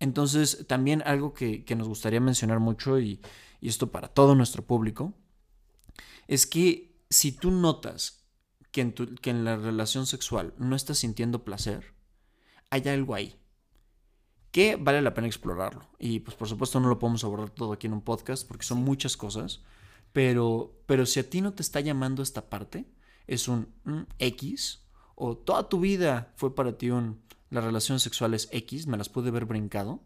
Entonces, 0.00 0.66
también 0.68 1.02
algo 1.06 1.32
que, 1.32 1.64
nos 1.74 1.88
gustaría 1.88 2.20
mencionar 2.20 2.60
mucho, 2.60 3.00
y, 3.00 3.22
y, 3.58 3.68
esto 3.68 3.90
para 3.90 4.08
todo 4.08 4.34
nuestro 4.34 4.66
público, 4.66 5.14
es 6.26 6.46
que 6.46 7.00
si 7.08 7.32
tú 7.32 7.52
notas 7.52 8.26
que 8.70 8.82
en, 8.82 8.92
tu, 8.92 9.14
que 9.14 9.30
en 9.30 9.46
la 9.46 9.56
relación 9.56 10.06
sexual 10.06 10.52
no 10.58 10.76
estás 10.76 10.98
sintiendo 10.98 11.42
placer, 11.42 11.94
hay 12.68 12.86
algo 12.86 13.14
ahí 13.14 13.34
que 14.50 14.76
vale 14.76 15.00
la 15.00 15.14
pena 15.14 15.26
explorarlo. 15.26 15.88
Y 15.98 16.20
pues 16.20 16.36
por 16.36 16.48
supuesto 16.48 16.80
no 16.80 16.88
lo 16.88 16.98
podemos 16.98 17.24
abordar 17.24 17.48
todo 17.48 17.72
aquí 17.72 17.86
en 17.86 17.94
un 17.94 18.02
podcast 18.02 18.46
porque 18.46 18.66
son 18.66 18.78
muchas 18.78 19.16
cosas, 19.16 19.62
pero, 20.12 20.80
pero 20.86 21.06
si 21.06 21.20
a 21.20 21.28
ti 21.28 21.40
no 21.40 21.52
te 21.52 21.62
está 21.62 21.80
llamando 21.80 22.22
esta 22.22 22.48
parte, 22.48 22.86
es 23.26 23.48
un 23.48 23.68
X, 24.18 24.82
o 25.14 25.36
toda 25.36 25.68
tu 25.68 25.80
vida 25.80 26.32
fue 26.36 26.54
para 26.54 26.78
ti 26.78 26.90
un, 26.90 27.20
las 27.50 27.64
relaciones 27.64 28.02
sexuales 28.02 28.48
X, 28.52 28.86
me 28.86 28.96
las 28.96 29.08
pude 29.08 29.28
haber 29.28 29.44
brincado, 29.44 30.02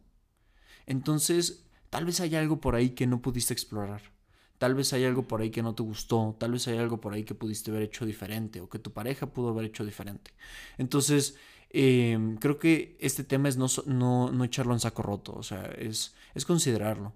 entonces 0.87 1.67
tal 1.91 2.05
vez 2.05 2.21
hay 2.21 2.35
algo 2.35 2.61
por 2.61 2.75
ahí 2.75 2.91
que 2.91 3.07
no 3.07 3.23
pudiste 3.23 3.53
explorar. 3.53 4.13
Tal 4.59 4.77
vez 4.77 4.93
hay 4.93 5.05
algo 5.05 5.27
por 5.27 5.41
ahí 5.41 5.51
que 5.51 5.63
no 5.63 5.75
te 5.75 5.83
gustó, 5.83 6.37
tal 6.39 6.53
vez 6.53 6.69
hay 6.69 6.79
algo 6.79 7.01
por 7.01 7.13
ahí 7.13 7.25
que 7.25 7.35
pudiste 7.35 7.73
haber 7.73 7.83
hecho 7.83 8.07
diferente 8.07 8.61
o 8.61 8.69
que 8.69 8.79
tu 8.79 8.93
pareja 8.93 9.27
pudo 9.27 9.49
haber 9.49 9.65
hecho 9.65 9.85
diferente. 9.85 10.31
Entonces, 10.79 11.37
Em, 11.75 12.37
creo 12.37 12.59
que 12.59 12.97
este 13.01 13.25
tema 13.25 13.49
es 13.49 13.57
no, 13.57 13.67
no, 13.87 14.31
no, 14.31 14.45
echarlo 14.45 14.75
en 14.75 14.81
saco 14.81 15.03
roto, 15.03 15.33
o 15.35 15.43
sea, 15.43 15.65
es, 15.79 16.15
es 16.35 16.45
considerarlo. 16.45 17.15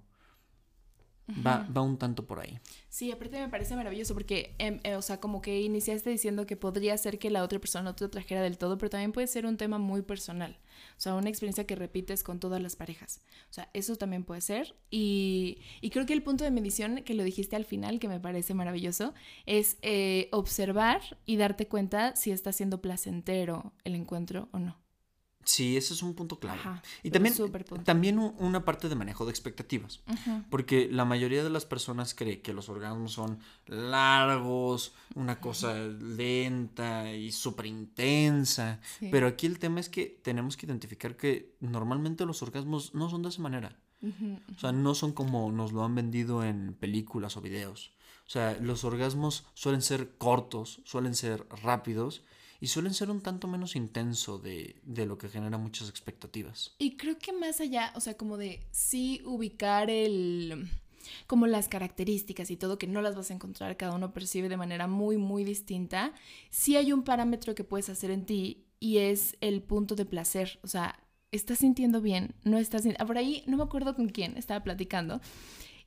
Va, 1.28 1.66
va, 1.76 1.82
un 1.82 1.98
tanto 1.98 2.24
por 2.24 2.38
ahí. 2.38 2.58
Sí, 2.88 3.10
aparte 3.10 3.40
me 3.40 3.48
parece 3.48 3.74
maravilloso 3.74 4.14
porque, 4.14 4.54
em, 4.58 4.78
eh, 4.84 4.94
o 4.94 5.02
sea, 5.02 5.18
como 5.18 5.42
que 5.42 5.60
iniciaste 5.60 6.08
diciendo 6.08 6.46
que 6.46 6.56
podría 6.56 6.96
ser 6.98 7.18
que 7.18 7.30
la 7.30 7.42
otra 7.42 7.58
persona 7.58 7.82
no 7.82 7.94
te 7.96 8.08
trajera 8.08 8.42
del 8.42 8.58
todo, 8.58 8.78
pero 8.78 8.90
también 8.90 9.10
puede 9.10 9.26
ser 9.26 9.44
un 9.44 9.56
tema 9.56 9.78
muy 9.78 10.02
personal. 10.02 10.56
O 10.96 11.00
sea, 11.00 11.14
una 11.14 11.28
experiencia 11.28 11.66
que 11.66 11.74
repites 11.74 12.22
con 12.22 12.38
todas 12.38 12.62
las 12.62 12.76
parejas. 12.76 13.20
O 13.50 13.52
sea, 13.52 13.68
eso 13.72 13.96
también 13.96 14.22
puede 14.22 14.40
ser. 14.40 14.76
Y, 14.88 15.58
y 15.80 15.90
creo 15.90 16.06
que 16.06 16.12
el 16.12 16.22
punto 16.22 16.44
de 16.44 16.52
medición, 16.52 17.02
que 17.02 17.14
lo 17.14 17.24
dijiste 17.24 17.56
al 17.56 17.64
final, 17.64 17.98
que 17.98 18.08
me 18.08 18.20
parece 18.20 18.54
maravilloso, 18.54 19.12
es 19.46 19.78
eh, 19.82 20.28
observar 20.30 21.00
y 21.24 21.36
darte 21.36 21.66
cuenta 21.66 22.14
si 22.14 22.30
está 22.30 22.52
siendo 22.52 22.80
placentero 22.80 23.72
el 23.84 23.96
encuentro 23.96 24.48
o 24.52 24.60
no. 24.60 24.85
Sí, 25.46 25.76
ese 25.76 25.94
es 25.94 26.02
un 26.02 26.14
punto 26.14 26.40
clave. 26.40 26.60
y 27.04 27.12
también, 27.12 27.32
también 27.84 28.18
una 28.18 28.64
parte 28.64 28.88
de 28.88 28.96
manejo 28.96 29.24
de 29.24 29.30
expectativas. 29.30 30.00
Porque 30.50 30.88
la 30.90 31.04
mayoría 31.04 31.44
de 31.44 31.50
las 31.50 31.64
personas 31.64 32.14
cree 32.14 32.40
que 32.40 32.52
los 32.52 32.68
orgasmos 32.68 33.12
son 33.12 33.38
largos, 33.66 34.92
una 35.14 35.38
cosa 35.40 35.74
lenta 35.74 37.12
y 37.12 37.30
súper 37.30 37.66
intensa. 37.66 38.80
Pero 38.98 39.28
aquí 39.28 39.46
el 39.46 39.60
tema 39.60 39.78
es 39.78 39.88
que 39.88 40.20
tenemos 40.20 40.56
que 40.56 40.66
identificar 40.66 41.16
que 41.16 41.54
normalmente 41.60 42.26
los 42.26 42.42
orgasmos 42.42 42.92
no 42.94 43.08
son 43.08 43.22
de 43.22 43.28
esa 43.28 43.40
manera. 43.40 43.78
O 44.02 44.58
sea, 44.58 44.72
no 44.72 44.96
son 44.96 45.12
como 45.12 45.52
nos 45.52 45.70
lo 45.70 45.84
han 45.84 45.94
vendido 45.94 46.42
en 46.42 46.74
películas 46.74 47.36
o 47.36 47.40
videos. 47.40 47.92
O 48.26 48.30
sea, 48.30 48.58
los 48.60 48.82
orgasmos 48.82 49.44
suelen 49.54 49.80
ser 49.80 50.16
cortos, 50.18 50.80
suelen 50.84 51.14
ser 51.14 51.46
rápidos 51.62 52.24
y 52.66 52.68
suelen 52.68 52.94
ser 52.94 53.10
un 53.10 53.20
tanto 53.20 53.46
menos 53.46 53.76
intenso 53.76 54.40
de, 54.40 54.74
lo 54.84 55.16
que 55.18 55.28
genera 55.28 55.56
muchas 55.56 55.88
expectativas. 55.88 56.74
Y 56.80 56.96
creo 56.96 57.16
que 57.16 57.32
más 57.32 57.60
allá, 57.60 57.92
o 57.94 58.00
sea, 58.00 58.16
como 58.16 58.36
de 58.36 58.66
sí 58.72 59.22
ubicar 59.24 59.88
el 59.88 60.68
como 61.28 61.46
las 61.46 61.68
características 61.68 62.50
y 62.50 62.56
todo 62.56 62.76
que 62.76 62.88
no 62.88 63.02
las 63.02 63.14
vas 63.14 63.30
a 63.30 63.34
encontrar, 63.34 63.76
cada 63.76 63.94
uno 63.94 64.12
percibe 64.12 64.48
de 64.48 64.56
manera 64.56 64.88
muy, 64.88 65.16
muy 65.16 65.44
distinta, 65.44 66.12
sí 66.50 66.76
hay 66.76 66.92
un 66.92 67.04
parámetro 67.04 67.54
que 67.54 67.62
puedes 67.62 67.88
hacer 67.88 68.10
en 68.10 68.26
ti 68.26 68.66
y 68.80 68.98
es 68.98 69.36
el 69.40 69.62
punto 69.62 69.94
de 69.94 70.04
placer, 70.04 70.58
o 70.64 70.66
sea, 70.66 70.98
estás 71.30 71.58
sintiendo 71.58 72.00
bien, 72.00 72.34
no 72.42 72.58
estás... 72.58 72.82
Por 73.06 73.16
ahí 73.16 73.44
no 73.46 73.58
me 73.58 73.62
acuerdo 73.62 73.94
con 73.94 74.08
quién 74.08 74.36
estaba 74.36 74.64
platicando 74.64 75.20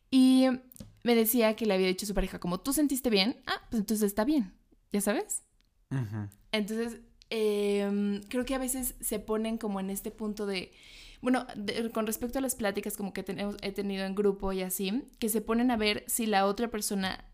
y 0.09 0.45
me 1.03 1.13
decía 1.13 1.57
que 1.57 1.65
le 1.65 1.73
había 1.73 1.87
dicho 1.87 2.05
a 2.05 2.07
su 2.07 2.13
pareja, 2.13 2.39
como 2.39 2.61
tú 2.61 2.71
sentiste 2.71 3.09
bien, 3.09 3.35
ah, 3.47 3.67
pues 3.69 3.81
entonces 3.81 4.07
está 4.07 4.23
bien, 4.23 4.53
¿ya 4.93 5.01
sabes? 5.01 5.43
Entonces, 6.51 6.99
em, 7.29 8.21
creo 8.23 8.45
que 8.45 8.55
a 8.55 8.59
veces 8.59 8.95
se 8.99 9.19
ponen 9.19 9.57
como 9.57 9.79
en 9.79 9.89
este 9.89 10.11
punto 10.11 10.45
de, 10.45 10.71
bueno, 11.21 11.45
con 11.93 12.07
respecto 12.07 12.39
a 12.39 12.41
las 12.41 12.55
pláticas 12.55 12.97
como 12.97 13.13
que 13.13 13.23
tenemos, 13.23 13.57
he 13.61 13.71
tenido 13.71 14.05
en 14.05 14.15
grupo 14.15 14.51
y 14.53 14.61
así, 14.61 15.03
que 15.19 15.29
se 15.29 15.41
ponen 15.41 15.71
a 15.71 15.77
ver 15.77 16.03
si 16.07 16.25
la 16.25 16.45
otra 16.45 16.69
persona 16.69 17.25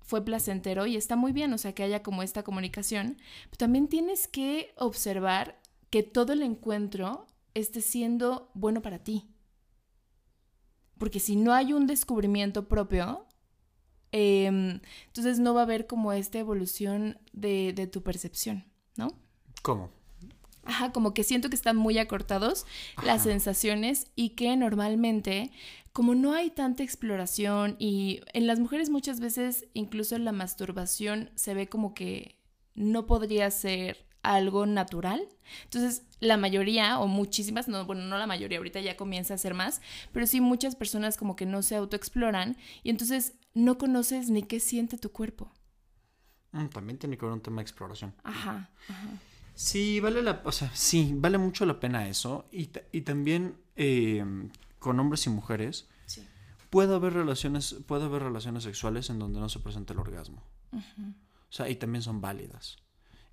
fue 0.00 0.24
placentero 0.24 0.86
y 0.86 0.96
está 0.96 1.16
muy 1.16 1.32
bien, 1.32 1.52
o 1.52 1.58
sea, 1.58 1.74
que 1.74 1.82
haya 1.82 2.02
como 2.02 2.22
esta 2.22 2.44
comunicación, 2.44 3.16
pero 3.44 3.58
también 3.58 3.88
tienes 3.88 4.28
que 4.28 4.72
observar 4.76 5.60
que 5.90 6.02
todo 6.02 6.32
el 6.32 6.42
encuentro 6.42 7.26
esté 7.54 7.80
siendo 7.80 8.50
bueno 8.54 8.82
para 8.82 8.98
ti. 8.98 9.28
Porque 10.98 11.20
si 11.20 11.36
no 11.36 11.52
hay 11.52 11.72
un 11.72 11.86
descubrimiento 11.86 12.68
propio, 12.68 13.25
Em, 14.12 14.80
entonces 15.06 15.38
no 15.38 15.54
va 15.54 15.60
a 15.60 15.64
haber 15.64 15.86
como 15.86 16.12
esta 16.12 16.38
evolución 16.38 17.18
de, 17.32 17.88
tu 17.90 18.02
percepción, 18.02 18.64
¿no? 18.96 19.08
¿Cómo? 19.62 19.90
Ajá, 20.64 20.92
como 20.92 21.14
que 21.14 21.22
siento 21.22 21.48
que 21.48 21.54
están 21.54 21.76
muy 21.76 21.98
acortados 21.98 22.66
las 23.04 23.22
sensaciones 23.22 24.10
y 24.16 24.30
que 24.30 24.56
normalmente, 24.56 25.52
como 25.92 26.14
no 26.14 26.32
hay 26.32 26.50
tanta 26.50 26.82
exploración 26.82 27.76
y 27.78 28.20
en 28.32 28.46
las 28.46 28.58
mujeres 28.58 28.90
muchas 28.90 29.20
veces 29.20 29.66
incluso 29.74 30.18
la 30.18 30.32
masturbación 30.32 31.30
se 31.36 31.54
ve 31.54 31.68
como 31.68 31.94
que 31.94 32.36
no 32.74 33.06
podría 33.06 33.50
ser 33.50 34.05
algo 34.34 34.66
natural. 34.66 35.28
Entonces, 35.64 36.02
la 36.20 36.36
mayoría 36.36 36.98
o 36.98 37.06
muchísimas, 37.06 37.68
no, 37.68 37.84
bueno, 37.84 38.02
no 38.04 38.18
la 38.18 38.26
mayoría, 38.26 38.58
ahorita 38.58 38.80
ya 38.80 38.96
comienza 38.96 39.34
a 39.34 39.38
ser 39.38 39.54
más, 39.54 39.80
pero 40.12 40.26
sí 40.26 40.40
muchas 40.40 40.76
personas 40.76 41.16
como 41.16 41.36
que 41.36 41.46
no 41.46 41.62
se 41.62 41.76
autoexploran 41.76 42.56
y 42.82 42.90
entonces 42.90 43.34
no 43.54 43.78
conoces 43.78 44.30
ni 44.30 44.42
qué 44.42 44.60
siente 44.60 44.98
tu 44.98 45.12
cuerpo. 45.12 45.50
Mm, 46.52 46.66
también 46.68 46.98
tiene 46.98 47.16
que 47.16 47.24
ver 47.26 47.32
un 47.32 47.40
tema 47.40 47.56
de 47.56 47.62
exploración. 47.62 48.14
Ajá, 48.24 48.70
Sí, 49.54 50.00
vale 50.00 50.22
la, 50.22 50.42
o 50.44 50.52
sea, 50.52 50.70
sí, 50.74 51.14
vale 51.16 51.38
mucho 51.38 51.64
la 51.64 51.80
pena 51.80 52.08
eso. 52.08 52.46
Y, 52.52 52.66
también 53.00 53.56
em, 53.74 54.50
con 54.78 55.00
hombres 55.00 55.26
y 55.26 55.30
mujeres 55.30 55.88
puede 56.68 56.94
haber 56.94 57.14
relaciones, 57.14 57.74
puede 57.86 58.04
haber 58.04 58.22
relaciones 58.22 58.64
sexuales 58.64 59.08
en 59.08 59.18
donde 59.18 59.40
no 59.40 59.48
se 59.48 59.60
presenta 59.60 59.94
el 59.94 60.00
orgasmo. 60.00 60.42
O 60.72 61.52
sea, 61.52 61.70
y 61.70 61.76
también 61.76 62.02
son 62.02 62.20
válidas. 62.20 62.76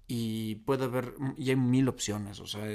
Y 0.07 0.55
puede 0.55 0.83
haber, 0.83 1.15
y 1.37 1.49
hay 1.49 1.55
mil 1.55 1.87
opciones, 1.87 2.39
o 2.41 2.45
sea, 2.45 2.65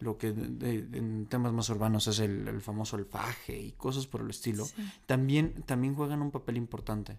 lo 0.00 0.18
que 0.18 0.28
en 0.28 1.26
temas 1.30 1.52
más 1.52 1.68
urbanos 1.70 2.08
es 2.08 2.18
el, 2.18 2.60
famoso 2.60 2.96
alfaje 2.96 3.58
y 3.60 3.72
cosas 3.72 4.06
por 4.06 4.20
el 4.20 4.30
estilo, 4.30 4.68
también, 5.06 5.62
también 5.62 5.94
juegan 5.94 6.22
un 6.22 6.32
papel 6.32 6.56
importante. 6.56 7.18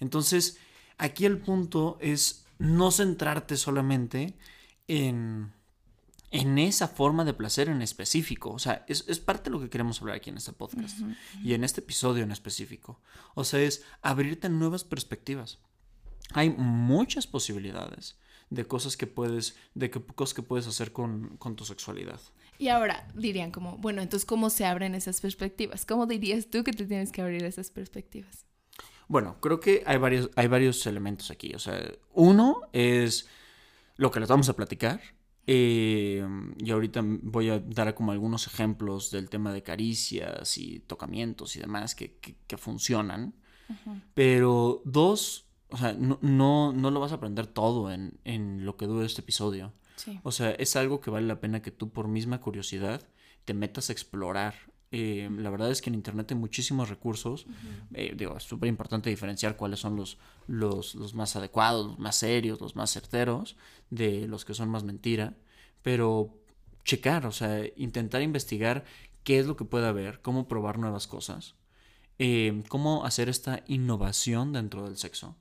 Entonces, 0.00 0.58
aquí 0.98 1.26
el 1.26 1.38
punto 1.38 1.96
es 2.00 2.44
no 2.58 2.90
centrarte 2.90 3.56
solamente 3.56 4.36
en, 4.88 5.52
en 6.34 6.58
esa 6.58 6.88
forma 6.88 7.24
de 7.24 7.32
placer 7.32 7.68
en 7.68 7.80
específico. 7.80 8.50
O 8.50 8.58
sea, 8.58 8.84
es, 8.88 9.02
parte 9.20 9.44
de 9.44 9.50
lo 9.50 9.60
que 9.60 9.70
queremos 9.70 10.00
hablar 10.00 10.16
aquí 10.16 10.30
en 10.30 10.36
este 10.36 10.52
podcast 10.52 10.98
y 11.44 11.54
en 11.54 11.62
este 11.62 11.80
episodio 11.80 12.24
en 12.24 12.32
específico. 12.32 13.00
O 13.34 13.44
sea, 13.44 13.60
es 13.60 13.84
abrirte 14.02 14.48
nuevas 14.48 14.82
perspectivas. 14.82 15.60
Hay 16.32 16.50
muchas 16.50 17.28
posibilidades 17.28 18.18
de 18.50 18.66
cosas 18.66 18.96
que 18.96 19.06
puedes, 19.06 19.56
de 19.74 19.90
que, 19.90 20.00
cosas 20.00 20.34
que 20.34 20.42
puedes 20.42 20.66
hacer 20.66 20.92
con, 20.92 21.38
tu 21.56 21.64
sexualidad. 21.64 22.20
Y 22.58 22.68
ahora 22.68 23.08
dirían 23.14 23.50
como, 23.50 23.76
bueno, 23.78 24.02
entonces, 24.02 24.26
¿cómo 24.26 24.50
se 24.50 24.64
abren 24.64 24.94
esas 24.94 25.20
perspectivas? 25.20 25.84
¿Cómo 25.84 26.06
dirías 26.06 26.48
tú 26.48 26.62
que 26.62 26.72
te 26.72 26.86
tienes 26.86 27.10
que 27.10 27.22
abrir 27.22 27.44
esas 27.44 27.70
perspectivas? 27.70 28.44
Bueno, 29.08 29.38
creo 29.40 29.60
que 29.60 29.82
hay 29.86 29.98
varios, 29.98 30.30
hay 30.36 30.46
varios 30.46 30.86
elementos 30.86 31.30
aquí. 31.30 31.52
O 31.54 31.58
sea, 31.58 31.80
uno 32.12 32.62
es 32.72 33.28
lo 33.96 34.10
que 34.10 34.20
les 34.20 34.28
vamos 34.28 34.48
a 34.48 34.56
platicar. 34.56 35.00
Eh, 35.46 36.26
y 36.58 36.70
ahorita 36.70 37.02
voy 37.04 37.50
a 37.50 37.58
dar 37.58 37.94
como 37.94 38.12
algunos 38.12 38.46
ejemplos 38.46 39.10
del 39.10 39.28
tema 39.28 39.52
de 39.52 39.62
caricias 39.62 40.56
y 40.56 40.80
tocamientos 40.80 41.56
y 41.56 41.60
demás 41.60 41.94
que, 41.94 42.18
funcionan. 42.56 43.34
Pero 44.14 44.82
dos, 44.84 45.43
o 45.74 45.76
sea, 45.76 45.92
no, 45.92 46.20
no, 46.20 46.90
lo 46.92 47.00
vas 47.00 47.10
a 47.10 47.16
aprender 47.16 47.48
todo 47.48 47.90
en, 47.90 48.20
en 48.22 48.64
lo 48.64 48.76
que 48.76 48.86
dure 48.86 49.06
este 49.06 49.22
episodio. 49.22 49.72
O 50.22 50.30
sea, 50.30 50.52
es 50.52 50.76
algo 50.76 51.00
que 51.00 51.10
vale 51.10 51.26
la 51.26 51.40
pena 51.40 51.62
que 51.62 51.72
tú 51.72 51.90
por 51.90 52.06
misma 52.06 52.40
curiosidad 52.40 53.02
te 53.44 53.54
metas 53.54 53.88
a 53.88 53.92
explorar. 53.92 54.54
Eh, 54.92 55.28
la 55.36 55.50
verdad 55.50 55.72
es 55.72 55.82
que 55.82 55.90
en 55.90 55.94
Internet 55.94 56.30
hay 56.30 56.36
muchísimos 56.36 56.90
recursos. 56.90 57.46
Eh, 57.92 58.14
digo, 58.16 58.36
es 58.36 58.44
súper 58.44 58.68
importante 58.68 59.10
diferenciar 59.10 59.56
cuáles 59.56 59.80
son 59.80 59.96
los, 59.96 60.16
los, 60.46 60.94
los, 60.94 61.12
más 61.14 61.34
adecuados, 61.34 61.88
los 61.88 61.98
más 61.98 62.14
serios, 62.14 62.60
los 62.60 62.76
más 62.76 62.92
certeros, 62.92 63.56
de 63.90 64.28
los 64.28 64.44
que 64.44 64.54
son 64.54 64.68
más 64.68 64.84
mentira. 64.84 65.34
Pero 65.82 66.38
checar, 66.84 67.26
o 67.26 67.32
sea, 67.32 67.64
intentar 67.74 68.22
investigar 68.22 68.84
qué 69.24 69.40
es 69.40 69.46
lo 69.46 69.56
que 69.56 69.64
puede 69.64 69.88
haber, 69.88 70.22
cómo 70.22 70.46
probar 70.46 70.78
nuevas 70.78 71.08
cosas, 71.08 71.56
eh, 72.20 72.62
cómo 72.68 73.04
hacer 73.04 73.28
esta 73.28 73.64
innovación 73.66 74.52
dentro 74.52 74.84
del 74.84 74.98
sexo. 74.98 75.36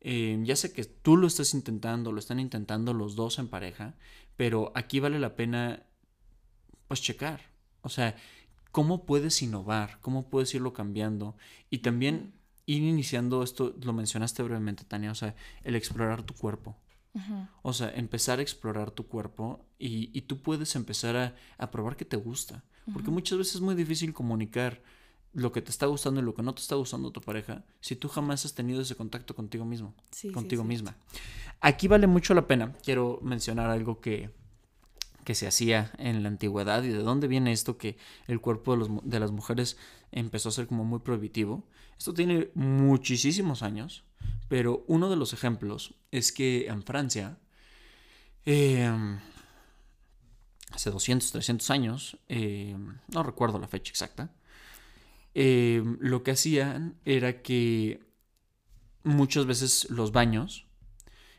Em, 0.00 0.44
ya 0.44 0.54
sé 0.54 0.72
que 0.72 0.84
tú 0.84 1.16
lo 1.16 1.26
estás 1.26 1.54
intentando, 1.54 2.12
lo 2.12 2.18
están 2.18 2.38
intentando 2.38 2.92
los 2.92 3.16
dos 3.16 3.38
en 3.38 3.48
pareja, 3.48 3.94
pero 4.36 4.72
aquí 4.74 5.00
vale 5.00 5.18
la 5.18 5.34
pena, 5.34 5.82
pues, 6.88 7.00
checar. 7.00 7.40
O 7.80 7.88
sea, 7.88 8.16
¿cómo 8.70 9.06
puedes 9.06 9.40
innovar? 9.42 9.98
¿Cómo 10.00 10.28
puedes 10.28 10.54
irlo 10.54 10.72
cambiando? 10.72 11.36
Y 11.70 11.78
también 11.78 12.34
ir 12.66 12.82
iniciando 12.82 13.42
esto, 13.42 13.74
lo 13.82 13.92
mencionaste 13.92 14.42
brevemente, 14.42 14.84
Tania, 14.84 15.10
o 15.10 15.14
sea, 15.14 15.34
el 15.62 15.76
explorar 15.76 16.22
tu 16.22 16.34
cuerpo. 16.34 16.76
O 17.62 17.72
sea, 17.72 17.90
empezar 17.94 18.40
a 18.40 18.42
explorar 18.42 18.90
tu 18.90 19.06
cuerpo 19.06 19.64
y, 19.78 20.20
tú 20.22 20.42
puedes 20.42 20.74
empezar 20.74 21.36
a, 21.58 21.70
probar 21.70 21.96
que 21.96 22.04
te 22.04 22.16
gusta. 22.16 22.64
Porque 22.92 23.10
muchas 23.10 23.38
veces 23.38 23.54
es 23.56 23.60
muy 23.60 23.74
difícil 23.74 24.12
comunicar 24.12 24.82
lo 25.34 25.52
que 25.52 25.60
te 25.60 25.70
está 25.70 25.86
gustando 25.86 26.20
y 26.20 26.24
lo 26.24 26.34
que 26.34 26.42
no 26.42 26.54
te 26.54 26.62
está 26.62 26.76
gustando 26.76 27.10
tu 27.10 27.20
pareja 27.20 27.64
si 27.80 27.96
tú 27.96 28.08
jamás 28.08 28.44
has 28.44 28.54
tenido 28.54 28.80
ese 28.80 28.94
contacto 28.94 29.34
contigo 29.34 29.64
mismo, 29.64 29.94
contigo 30.32 30.64
misma. 30.64 30.96
Aquí 31.60 31.88
vale 31.88 32.06
mucho 32.06 32.34
la 32.34 32.46
pena, 32.46 32.72
quiero 32.84 33.18
mencionar 33.22 33.70
algo 33.70 34.00
que, 34.00 34.30
que 35.24 35.34
se 35.34 35.46
hacía 35.46 35.92
en 35.98 36.22
la 36.22 36.28
antigüedad 36.28 36.82
y 36.84 36.88
de 36.88 36.98
dónde 36.98 37.26
viene 37.26 37.52
esto 37.52 37.76
que 37.78 37.96
el 38.28 38.40
cuerpo 38.40 38.76
de, 38.76 39.20
las 39.20 39.32
mujeres 39.32 39.76
empezó 40.12 40.50
a 40.50 40.52
ser 40.52 40.68
como 40.68 40.84
muy 40.84 41.00
prohibitivo. 41.00 41.66
Esto 41.98 42.14
tiene 42.14 42.50
muchísimos 42.54 43.62
años, 43.62 44.04
pero 44.48 44.84
uno 44.86 45.10
de 45.10 45.16
los 45.16 45.32
ejemplos 45.32 45.94
es 46.12 46.30
que 46.30 46.66
en 46.68 46.82
Francia, 46.84 47.38
em, 48.44 49.18
hace 50.70 50.90
200, 50.90 51.32
300 51.32 51.70
años, 51.70 52.18
em, 52.28 52.98
no 53.08 53.22
recuerdo 53.22 53.58
la 53.58 53.68
fecha 53.68 53.90
exacta, 53.90 54.32
em, 55.34 55.98
lo 56.00 56.22
que 56.22 56.32
hacían 56.32 56.96
era 57.04 57.42
que 57.42 58.00
muchas 59.02 59.46
veces 59.46 59.88
los 59.90 60.12
baños 60.12 60.66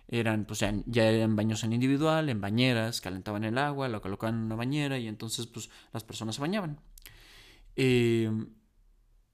eran, 0.07 0.45
pues 0.45 0.59
ya, 0.59 1.09
eran 1.09 1.35
baños 1.35 1.63
en 1.63 1.73
individual, 1.73 2.29
en 2.29 2.41
bañeras, 2.41 3.01
calentaban 3.01 3.43
el 3.43 3.57
agua, 3.57 3.89
lo 3.89 4.01
colocaban 4.01 4.35
en 4.35 4.41
una 4.43 4.55
bañera 4.55 4.99
y 4.99 5.07
entonces 5.07 5.47
pues 5.47 5.69
las 5.93 6.03
personas 6.03 6.35
se 6.35 6.41
bañaban. 6.41 6.79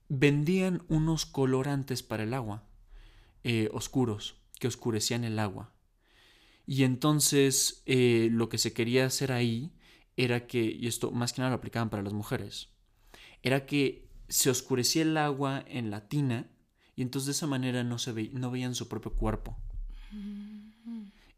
vendían 0.08 0.82
unos 0.88 1.26
colorantes 1.26 2.02
para 2.02 2.22
el 2.24 2.34
agua 2.34 2.64
eh, 3.44 3.68
oscuros 3.72 4.36
que 4.60 4.68
oscurecían 4.68 5.24
el 5.24 5.40
agua. 5.40 5.72
Y 6.66 6.84
entonces 6.84 7.82
eh, 7.86 8.28
lo 8.30 8.48
que 8.48 8.58
se 8.58 8.72
quería 8.72 9.06
hacer 9.06 9.32
ahí 9.32 9.72
era 10.16 10.46
que, 10.46 10.62
y 10.62 10.86
esto 10.86 11.10
más 11.10 11.32
que 11.32 11.40
nada 11.40 11.50
lo 11.50 11.56
aplicaban 11.56 11.90
para 11.90 12.04
las 12.04 12.12
mujeres, 12.12 12.68
era 13.42 13.66
que 13.66 14.08
se 14.32 14.48
oscurecía 14.48 15.02
el 15.02 15.18
agua 15.18 15.62
en 15.68 15.90
la 15.90 16.08
tina 16.08 16.50
y 16.96 17.02
entonces 17.02 17.26
de 17.26 17.32
esa 17.32 17.46
manera 17.46 17.84
no, 17.84 17.98
se 17.98 18.30
no 18.32 18.50
veían 18.50 18.74
su 18.74 18.88
propio 18.88 19.12
cuerpo. 19.12 19.58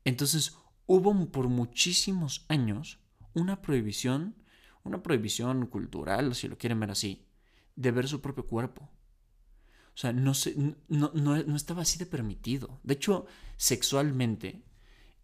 Entonces 0.04 0.56
hubo 0.86 1.26
por 1.32 1.48
muchísimos 1.48 2.44
años 2.48 3.00
una 3.32 3.60
prohibición, 3.62 4.36
una 4.84 5.02
prohibición 5.02 5.66
cultural, 5.66 6.36
si 6.36 6.46
lo 6.46 6.56
quieren 6.56 6.78
ver 6.78 6.92
así, 6.92 7.26
de 7.74 7.90
ver 7.90 8.06
su 8.06 8.20
propio 8.20 8.46
cuerpo. 8.46 8.88
O 9.92 9.96
sea, 9.96 10.12
no, 10.12 10.32
no, 10.88 11.10
no, 11.12 11.56
estaba 11.56 11.82
así 11.82 11.98
de 11.98 12.06
permitido. 12.06 12.78
De 12.84 12.94
hecho, 12.94 13.26
sexualmente, 13.56 14.62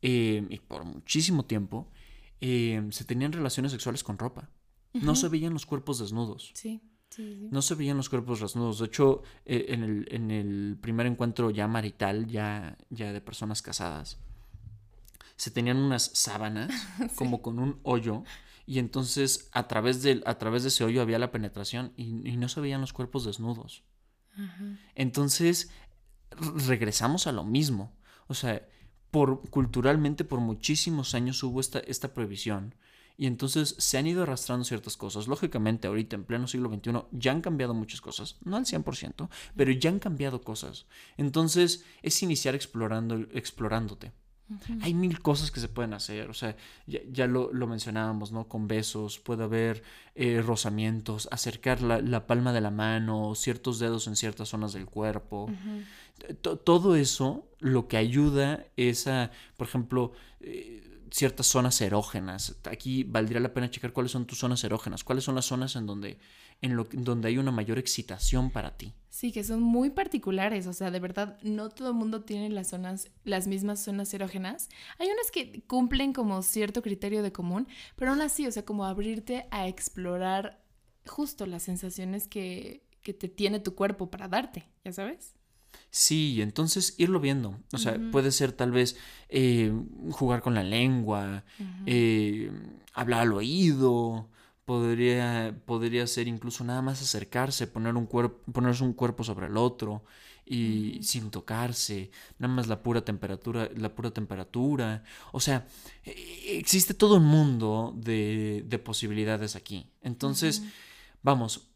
eh, 0.02 0.44
y 0.50 0.58
por 0.58 0.84
muchísimo 0.84 1.44
tiempo, 1.44 1.92
eh, 2.40 2.84
se 2.90 3.04
tenían 3.04 3.32
relaciones 3.32 3.70
sexuales 3.70 4.02
con 4.02 4.18
ropa. 4.18 4.50
No 4.92 5.14
se 5.14 5.28
veían 5.28 5.52
los 5.52 5.66
cuerpos 5.66 6.00
desnudos. 6.00 6.50
Sí. 6.54 6.80
Sí, 7.10 7.48
No 7.50 7.60
se 7.60 7.74
veían 7.74 7.96
los 7.96 8.08
cuerpos 8.08 8.40
desnudos. 8.40 8.78
De 8.78 8.86
hecho, 8.86 9.22
eh, 9.44 9.66
en, 9.68 9.82
el, 9.82 10.08
en, 10.10 10.30
el, 10.30 10.78
primer 10.80 11.06
encuentro 11.06 11.50
ya 11.50 11.66
marital, 11.66 12.26
ya, 12.26 12.78
ya 12.88 13.12
de 13.12 13.20
personas 13.20 13.62
casadas, 13.62 14.18
se 15.36 15.50
tenían 15.50 15.78
unas 15.78 16.10
sábanas 16.14 16.70
como 17.16 17.42
con 17.42 17.58
un 17.58 17.80
hoyo 17.82 18.22
y 18.66 18.78
entonces 18.78 19.48
a 19.52 19.66
través, 19.66 20.02
de, 20.02 20.22
a 20.24 20.38
través 20.38 20.62
de 20.62 20.68
ese 20.68 20.84
hoyo 20.84 21.02
había 21.02 21.18
la 21.18 21.32
penetración 21.32 21.92
y, 21.96 22.28
y 22.28 22.36
no 22.36 22.48
se 22.48 22.60
veían 22.60 22.80
los 22.80 22.92
cuerpos 22.92 23.24
desnudos. 23.24 23.82
Entonces, 24.94 25.70
regresamos 26.66 27.26
a 27.26 27.32
lo 27.32 27.44
mismo. 27.44 27.92
O 28.28 28.34
sea, 28.34 28.66
por, 29.10 29.48
culturalmente 29.50 30.24
por 30.24 30.40
muchísimos 30.40 31.14
años 31.14 31.42
hubo 31.42 31.60
esta, 31.60 31.80
esta 31.80 32.14
prohibición. 32.14 32.74
Y 33.20 33.26
entonces 33.26 33.74
se 33.76 33.98
han 33.98 34.06
ido 34.06 34.22
arrastrando 34.22 34.64
ciertas 34.64 34.96
cosas. 34.96 35.28
Lógicamente, 35.28 35.86
ahorita 35.86 36.16
en 36.16 36.24
pleno 36.24 36.46
siglo 36.46 36.70
XXI 36.70 37.02
ya 37.12 37.32
han 37.32 37.42
cambiado 37.42 37.74
muchas 37.74 38.00
cosas. 38.00 38.38
No 38.46 38.56
al 38.56 38.64
100%, 38.64 39.28
pero 39.54 39.72
ya 39.72 39.90
han 39.90 39.98
cambiado 39.98 40.40
cosas. 40.40 40.86
Entonces 41.18 41.84
es 42.00 42.22
iniciar 42.22 42.54
explorando, 42.54 43.16
explorándote. 43.34 44.12
Hay 44.80 44.94
mil 44.94 45.20
cosas 45.20 45.50
que 45.50 45.60
se 45.60 45.68
pueden 45.68 45.92
hacer, 45.92 46.30
o 46.30 46.34
sea, 46.34 46.56
ya, 46.86 47.26
lo, 47.26 47.50
mencionábamos, 47.66 48.32
¿no? 48.32 48.48
Con 48.48 48.66
besos, 48.66 49.18
puede 49.18 49.44
haber 49.44 49.82
eh, 50.14 50.42
rozamientos, 50.44 51.28
acercar 51.30 51.82
la, 51.82 52.26
palma 52.26 52.54
de 52.54 52.62
la 52.62 52.70
mano, 52.70 53.34
ciertos 53.34 53.78
dedos 53.78 54.08
en 54.08 54.16
ciertas 54.16 54.48
zonas 54.48 54.72
del 54.72 54.86
cuerpo. 54.86 55.52
Todo 56.40 56.96
eso 56.96 57.46
lo 57.58 57.86
que 57.86 57.98
ayuda 57.98 58.66
es 58.76 59.06
a, 59.06 59.30
por 59.56 59.68
ejemplo, 59.68 60.12
eh, 60.40 60.89
ciertas 61.10 61.46
zonas 61.46 61.80
erógenas. 61.80 62.56
Aquí 62.70 63.04
valdría 63.04 63.40
la 63.40 63.52
pena 63.52 63.70
checar 63.70 63.92
cuáles 63.92 64.12
son 64.12 64.26
tus 64.26 64.38
zonas 64.38 64.62
erógenas, 64.64 65.04
cuáles 65.04 65.24
son 65.24 65.34
las 65.34 65.44
zonas 65.44 65.76
en 65.76 65.86
donde, 65.86 66.18
en 66.60 66.76
lo, 66.76 66.84
donde 66.90 67.28
hay 67.28 67.38
una 67.38 67.50
mayor 67.50 67.78
excitación 67.78 68.50
para 68.50 68.76
ti. 68.76 68.94
Sí, 69.08 69.32
que 69.32 69.44
son 69.44 69.60
muy 69.60 69.90
particulares, 69.90 70.66
o 70.66 70.72
sea, 70.72 70.90
de 70.90 71.00
verdad, 71.00 71.38
no 71.42 71.68
todo 71.68 71.88
el 71.88 71.94
mundo 71.94 72.22
tiene 72.22 72.48
las 72.50 72.68
zonas, 72.68 73.10
las 73.24 73.46
mismas 73.46 73.82
zonas 73.82 74.12
erógenas. 74.14 74.68
Hay 74.98 75.08
unas 75.08 75.30
que 75.30 75.62
cumplen 75.66 76.12
como 76.12 76.42
cierto 76.42 76.82
criterio 76.82 77.22
de 77.22 77.32
común, 77.32 77.66
pero 77.96 78.12
aún 78.12 78.22
así, 78.22 78.46
o 78.46 78.52
sea, 78.52 78.64
como 78.64 78.84
abrirte 78.84 79.46
a 79.50 79.68
explorar 79.68 80.62
justo 81.06 81.46
las 81.46 81.62
sensaciones 81.62 82.28
que, 82.28 82.86
que 83.02 83.14
te 83.14 83.28
tiene 83.28 83.60
tu 83.60 83.74
cuerpo 83.74 84.10
para 84.10 84.28
darte, 84.28 84.68
¿ya 84.84 84.92
sabes? 84.92 85.34
Sí, 85.90 86.40
entonces 86.40 86.94
irlo 86.98 87.20
viendo. 87.20 87.58
O 87.72 87.78
sea, 87.78 87.98
puede 88.12 88.30
ser 88.30 88.52
tal 88.52 88.70
vez 88.70 88.96
eh, 89.28 89.72
jugar 90.12 90.40
con 90.40 90.54
la 90.54 90.62
lengua, 90.62 91.44
eh, 91.86 92.50
hablar 92.94 93.22
al 93.22 93.32
oído, 93.32 94.28
podría, 94.64 95.60
podría 95.66 96.06
ser 96.06 96.28
incluso 96.28 96.62
nada 96.62 96.80
más 96.80 97.02
acercarse, 97.02 97.66
poner 97.66 97.96
un 97.96 98.06
ponerse 98.06 98.84
un 98.84 98.92
cuerpo 98.92 99.24
sobre 99.24 99.46
el 99.48 99.56
otro 99.56 100.04
y 100.46 101.00
sin 101.02 101.30
tocarse, 101.30 102.10
nada 102.38 102.54
más 102.54 102.66
la 102.66 102.82
pura 102.82 103.04
temperatura, 103.04 103.68
la 103.76 103.94
pura 103.94 104.12
temperatura. 104.12 105.02
O 105.32 105.40
sea, 105.40 105.66
e, 106.04 106.58
existe 106.58 106.94
todo 106.94 107.16
un 107.16 107.24
mundo 107.24 107.92
de, 107.96 108.64
de 108.66 108.78
posibilidades 108.78 109.56
aquí. 109.56 109.90
Entonces, 110.02 110.62
vamos, 111.22 111.68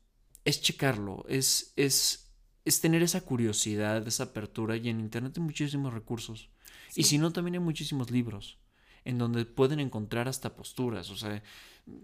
es 0.44 0.60
checarlo, 0.60 1.24
es, 1.28 1.72
es 1.76 2.23
es 2.64 2.80
tener 2.80 3.02
esa 3.02 3.20
curiosidad, 3.20 4.06
esa 4.06 4.24
apertura 4.24 4.76
y 4.76 4.88
en 4.88 5.00
Internet 5.00 5.34
hay 5.36 5.42
muchísimos 5.42 5.92
recursos. 5.92 6.48
Y 6.94 7.04
si 7.04 7.18
no, 7.18 7.32
también 7.32 7.54
hay 7.54 7.60
muchísimos 7.60 8.10
libros 8.10 8.58
en 9.04 9.18
donde 9.18 9.44
pueden 9.44 9.80
encontrar 9.80 10.28
hasta 10.28 10.56
posturas, 10.56 11.10
o 11.10 11.16
sea, 11.16 11.42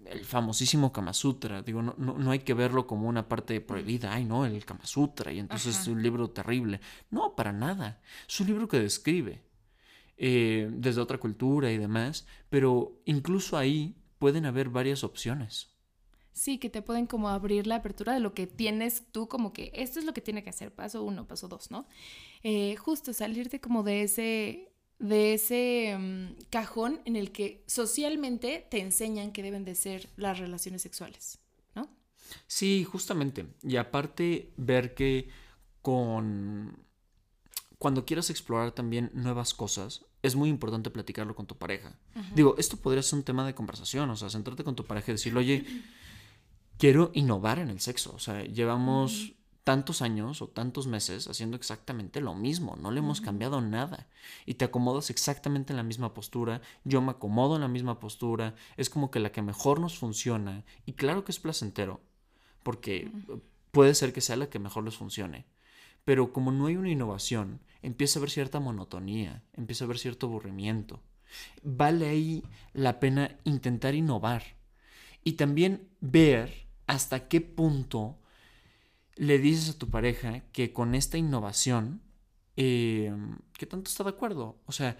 el 0.06 0.24
famosísimo 0.24 0.92
Kama 0.92 1.14
Sutra, 1.14 1.62
digo, 1.62 1.80
no, 1.80 1.94
no, 1.96 2.30
hay 2.30 2.40
que 2.40 2.52
verlo 2.52 2.86
como 2.86 3.08
una 3.08 3.26
parte 3.26 3.60
prohibida, 3.62 4.12
ay 4.12 4.24
no, 4.24 4.44
el 4.44 4.64
Kama 4.64 4.84
Sutra, 4.84 5.32
y 5.32 5.38
entonces 5.38 5.80
es 5.80 5.86
un 5.86 6.02
libro 6.02 6.28
terrible. 6.30 6.80
No, 7.10 7.34
para 7.34 7.52
nada, 7.52 8.02
es 8.28 8.38
un 8.40 8.48
libro 8.48 8.68
que 8.68 8.78
describe 8.78 9.42
eh, 10.18 10.68
desde 10.70 11.00
otra 11.00 11.16
cultura 11.16 11.72
y 11.72 11.78
demás, 11.78 12.26
pero 12.50 13.00
incluso 13.06 13.56
ahí 13.56 13.96
pueden 14.18 14.44
haber 14.44 14.68
varias 14.68 15.02
opciones. 15.02 15.69
Sí, 16.40 16.56
que 16.56 16.70
te 16.70 16.80
pueden 16.80 17.06
como 17.06 17.28
abrir 17.28 17.66
la 17.66 17.74
apertura 17.74 18.14
de 18.14 18.20
lo 18.20 18.32
que 18.32 18.46
tienes 18.46 19.02
tú, 19.12 19.28
como 19.28 19.52
que 19.52 19.70
esto 19.74 19.98
es 19.98 20.06
lo 20.06 20.14
que 20.14 20.22
tiene 20.22 20.42
que 20.42 20.48
hacer, 20.48 20.74
paso 20.74 21.04
uno, 21.04 21.28
paso 21.28 21.48
dos, 21.48 21.70
¿no? 21.70 21.86
Eh, 22.42 22.76
justo 22.76 23.12
salirte 23.12 23.60
como 23.60 23.82
de 23.82 24.04
ese, 24.04 24.72
de 24.98 25.34
ese 25.34 25.98
mm, 25.98 26.44
cajón 26.48 27.02
en 27.04 27.16
el 27.16 27.30
que 27.30 27.62
socialmente 27.66 28.66
te 28.70 28.80
enseñan 28.80 29.32
que 29.32 29.42
deben 29.42 29.66
de 29.66 29.74
ser 29.74 30.08
las 30.16 30.38
relaciones 30.38 30.80
sexuales, 30.80 31.40
¿no? 31.74 31.90
Sí, 32.46 32.84
justamente. 32.84 33.44
Y 33.62 33.76
aparte, 33.76 34.54
ver 34.56 34.94
que 34.94 35.28
con... 35.82 36.86
Cuando 37.76 38.06
quieras 38.06 38.30
explorar 38.30 38.72
también 38.72 39.10
nuevas 39.12 39.52
cosas, 39.52 40.06
es 40.22 40.36
muy 40.36 40.48
importante 40.48 40.88
platicarlo 40.88 41.34
con 41.34 41.46
tu 41.46 41.58
pareja. 41.58 41.98
Digo, 42.34 42.54
esto 42.56 42.78
podría 42.78 43.02
ser 43.02 43.18
un 43.18 43.24
tema 43.24 43.46
de 43.46 43.54
conversación, 43.54 44.08
o 44.08 44.16
sea, 44.16 44.30
centrarte 44.30 44.64
con 44.64 44.74
tu 44.74 44.86
pareja 44.86 45.12
y 45.12 45.16
decirle, 45.16 45.40
oye, 45.40 45.66
quiero 46.80 47.10
innovar 47.12 47.58
en 47.58 47.68
el 47.68 47.78
sexo. 47.78 48.12
O 48.14 48.18
sea, 48.18 48.42
llevamos 48.42 49.34
tantos 49.64 50.00
años 50.00 50.40
o 50.40 50.48
tantos 50.48 50.86
meses 50.86 51.28
haciendo 51.28 51.56
exactamente 51.58 52.22
lo 52.22 52.34
mismo, 52.34 52.76
no 52.76 52.90
le 52.90 53.00
hemos 53.00 53.20
cambiado 53.20 53.60
nada. 53.60 54.08
Y 54.46 54.54
te 54.54 54.64
acomodas 54.64 55.10
exactamente 55.10 55.74
en 55.74 55.76
la 55.76 55.82
misma 55.82 56.14
postura, 56.14 56.62
yo 56.84 57.02
me 57.02 57.12
acomodo 57.12 57.56
en 57.56 57.60
la 57.60 57.68
misma 57.68 58.00
postura, 58.00 58.54
es 58.78 58.88
como 58.88 59.10
que 59.10 59.20
la 59.20 59.30
que 59.30 59.42
mejor 59.42 59.78
nos 59.78 59.98
funciona. 59.98 60.64
Y 60.86 60.94
claro 60.94 61.22
que 61.22 61.32
es 61.32 61.38
placentero, 61.38 62.00
porque 62.62 63.12
puede 63.72 63.94
ser 63.94 64.14
que 64.14 64.22
sea 64.22 64.36
la 64.36 64.48
que 64.48 64.58
mejor 64.58 64.82
les 64.84 64.96
funcione. 64.96 65.44
Pero 66.04 66.32
como 66.32 66.50
no 66.50 66.66
hay 66.66 66.76
una 66.76 66.90
innovación, 66.90 67.60
empieza 67.82 68.18
a 68.18 68.20
haber 68.20 68.30
cierta 68.30 68.58
monotonía, 68.58 69.42
empieza 69.52 69.84
a 69.84 69.86
haber 69.86 69.98
cierto 69.98 70.28
aburrimiento. 70.28 71.02
Vale 71.62 72.08
ahí 72.08 72.42
la 72.72 72.98
pena 73.00 73.36
intentar 73.44 73.94
innovar 73.94 74.42
y 75.22 75.34
también 75.34 75.86
ver 76.00 76.69
hasta 76.90 77.28
qué 77.28 77.40
punto 77.40 78.18
le 79.14 79.38
dices 79.38 79.70
a 79.70 79.78
tu 79.78 79.90
pareja 79.90 80.40
que 80.50 80.72
con 80.72 80.96
esta 80.96 81.16
innovación, 81.18 82.02
eh, 82.56 83.14
¿qué 83.52 83.64
tanto 83.64 83.88
está 83.88 84.02
de 84.02 84.10
acuerdo? 84.10 84.60
O 84.66 84.72
sea, 84.72 84.98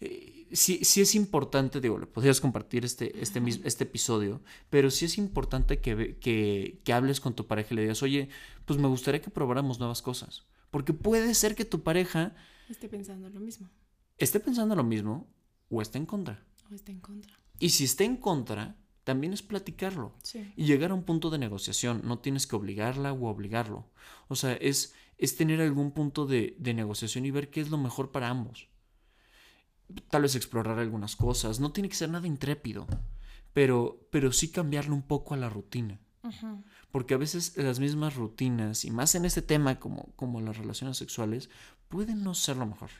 eh, 0.00 0.48
sí, 0.52 0.82
sí, 0.82 1.02
es 1.02 1.14
importante, 1.14 1.82
digo, 1.82 1.98
le 1.98 2.06
podrías 2.06 2.40
compartir 2.40 2.86
este, 2.86 3.20
este, 3.20 3.42
este 3.64 3.84
episodio, 3.84 4.40
pero 4.70 4.90
sí 4.90 5.04
es 5.04 5.18
importante 5.18 5.78
que, 5.78 6.16
que, 6.18 6.80
que 6.82 6.92
hables 6.94 7.20
con 7.20 7.34
tu 7.34 7.46
pareja 7.46 7.74
y 7.74 7.76
le 7.76 7.82
digas, 7.82 8.02
oye, 8.02 8.30
pues 8.64 8.78
me 8.78 8.88
gustaría 8.88 9.20
que 9.20 9.28
probáramos 9.28 9.78
nuevas 9.78 10.00
cosas. 10.00 10.46
Porque 10.70 10.94
puede 10.94 11.34
ser 11.34 11.54
que 11.54 11.66
tu 11.66 11.82
pareja... 11.82 12.34
Esté 12.70 12.88
pensando 12.88 13.28
lo 13.28 13.40
mismo. 13.40 13.68
Esté 14.16 14.40
pensando 14.40 14.74
lo 14.74 14.84
mismo 14.84 15.28
o 15.68 15.82
esté 15.82 15.98
en 15.98 16.06
contra. 16.06 16.42
O 16.70 16.74
esté 16.74 16.92
en 16.92 17.00
contra. 17.00 17.38
Y 17.58 17.68
si 17.70 17.84
está 17.84 18.04
en 18.04 18.16
contra, 18.16 18.74
también 19.06 19.32
es 19.32 19.40
platicarlo. 19.40 20.12
Sí. 20.24 20.52
Y 20.56 20.66
llegar 20.66 20.90
a 20.90 20.94
un 20.94 21.04
punto 21.04 21.30
de 21.30 21.38
negociación. 21.38 22.00
No 22.02 22.18
tienes 22.18 22.48
que 22.48 22.56
obligarla 22.56 23.12
o 23.12 23.28
obligarlo. 23.28 23.86
O 24.26 24.34
sea, 24.34 24.54
es, 24.54 24.94
es 25.16 25.36
tener 25.36 25.60
algún 25.60 25.92
punto 25.92 26.26
de, 26.26 26.56
de 26.58 26.74
negociación 26.74 27.24
y 27.24 27.30
ver 27.30 27.48
qué 27.48 27.60
es 27.60 27.70
lo 27.70 27.78
mejor 27.78 28.10
para 28.10 28.28
ambos. 28.28 28.68
Tal 30.10 30.22
vez 30.22 30.34
explorar 30.34 30.80
algunas 30.80 31.14
cosas. 31.14 31.60
No 31.60 31.70
tiene 31.70 31.88
que 31.88 31.94
ser 31.94 32.10
nada 32.10 32.26
intrépido. 32.26 32.88
Pero, 33.52 34.08
pero 34.10 34.32
sí 34.32 34.50
cambiarle 34.50 34.92
un 34.92 35.02
poco 35.02 35.34
a 35.34 35.36
la 35.36 35.50
rutina. 35.50 36.00
Porque 36.90 37.14
a 37.14 37.18
veces 37.18 37.56
las 37.56 37.78
mismas 37.78 38.16
rutinas, 38.16 38.84
y 38.84 38.90
más 38.90 39.14
en 39.14 39.24
este 39.24 39.40
tema 39.40 39.78
como, 39.78 40.12
como 40.16 40.40
las 40.40 40.58
relaciones 40.58 40.96
sexuales, 40.96 41.48
pueden 41.88 42.24
no 42.24 42.34
ser 42.34 42.56
lo 42.56 42.66
mejor. 42.66 42.90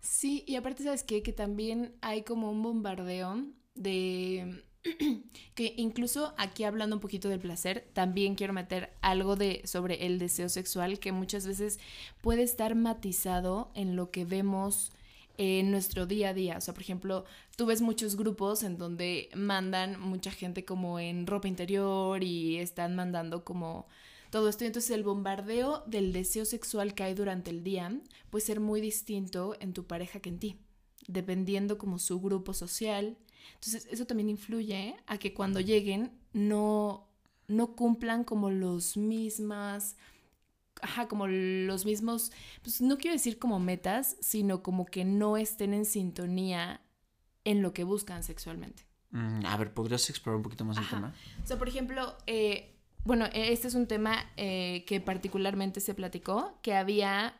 Sí, 0.00 0.44
y 0.46 0.56
aparte, 0.56 0.84
¿sabes 0.84 1.02
qué? 1.02 1.22
Que 1.22 1.32
también 1.32 1.96
hay 2.02 2.24
como 2.24 2.50
un 2.50 2.62
bombardeo 2.62 3.46
de 3.74 4.66
que 5.54 5.74
incluso 5.76 6.34
aquí 6.38 6.64
hablando 6.64 6.96
un 6.96 7.00
poquito 7.00 7.28
del 7.28 7.40
placer, 7.40 7.88
también 7.92 8.34
quiero 8.34 8.52
meter 8.52 8.92
algo 9.02 9.36
de 9.36 9.62
sobre 9.64 10.06
el 10.06 10.18
deseo 10.18 10.48
sexual 10.48 10.98
que 10.98 11.12
muchas 11.12 11.46
veces 11.46 11.78
puede 12.20 12.42
estar 12.42 12.74
matizado 12.74 13.70
en 13.74 13.96
lo 13.96 14.10
que 14.10 14.24
vemos 14.24 14.92
en 15.36 15.70
nuestro 15.70 16.04
día 16.06 16.30
a 16.30 16.34
día. 16.34 16.58
O 16.58 16.60
sea, 16.60 16.74
por 16.74 16.82
ejemplo, 16.82 17.24
tú 17.56 17.66
ves 17.66 17.80
muchos 17.80 18.16
grupos 18.16 18.62
en 18.62 18.76
donde 18.76 19.30
mandan 19.34 19.98
mucha 19.98 20.30
gente 20.30 20.64
como 20.64 21.00
en 21.00 21.26
ropa 21.26 21.48
interior 21.48 22.22
y 22.22 22.58
están 22.58 22.94
mandando 22.94 23.42
como 23.44 23.86
todo 24.30 24.48
esto. 24.48 24.64
Entonces 24.64 24.90
el 24.90 25.02
bombardeo 25.02 25.82
del 25.86 26.12
deseo 26.12 26.44
sexual 26.44 26.94
que 26.94 27.04
hay 27.04 27.14
durante 27.14 27.50
el 27.50 27.64
día 27.64 27.90
puede 28.30 28.44
ser 28.44 28.60
muy 28.60 28.80
distinto 28.80 29.56
en 29.60 29.72
tu 29.72 29.86
pareja 29.86 30.20
que 30.20 30.28
en 30.28 30.38
ti, 30.38 30.56
dependiendo 31.06 31.78
como 31.78 31.98
su 31.98 32.20
grupo 32.20 32.52
social. 32.54 33.16
Entonces 33.54 33.86
eso 33.90 34.06
también 34.06 34.28
influye 34.28 34.96
a 35.06 35.18
que 35.18 35.34
cuando 35.34 35.60
lleguen 35.60 36.12
no, 36.32 37.08
no 37.48 37.74
cumplan 37.74 38.24
como 38.24 38.50
los 38.50 38.96
mismas 38.96 39.96
ajá, 40.82 41.08
como 41.08 41.26
los 41.26 41.84
mismos, 41.84 42.32
pues 42.62 42.80
no 42.80 42.98
quiero 42.98 43.14
decir 43.14 43.38
como 43.38 43.60
metas, 43.60 44.16
sino 44.20 44.62
como 44.62 44.86
que 44.86 45.04
no 45.04 45.36
estén 45.36 45.74
en 45.74 45.84
sintonía 45.84 46.80
en 47.44 47.62
lo 47.62 47.72
que 47.72 47.84
buscan 47.84 48.22
sexualmente. 48.22 48.84
Mm, 49.10 49.44
a 49.44 49.56
ver, 49.56 49.72
¿podrías 49.72 50.08
explorar 50.10 50.36
un 50.36 50.42
poquito 50.42 50.64
más 50.64 50.78
el 50.78 50.88
tema? 50.88 51.14
O 51.42 51.46
sea, 51.46 51.58
por 51.58 51.68
ejemplo, 51.68 52.16
eh, 52.26 52.76
bueno, 53.04 53.26
e, 53.26 53.52
este 53.52 53.68
es 53.68 53.74
un 53.74 53.86
tema 53.86 54.30
eh, 54.36 54.84
que 54.86 55.00
particularmente 55.00 55.80
se 55.80 55.94
platicó, 55.94 56.58
que 56.62 56.74
había, 56.74 57.34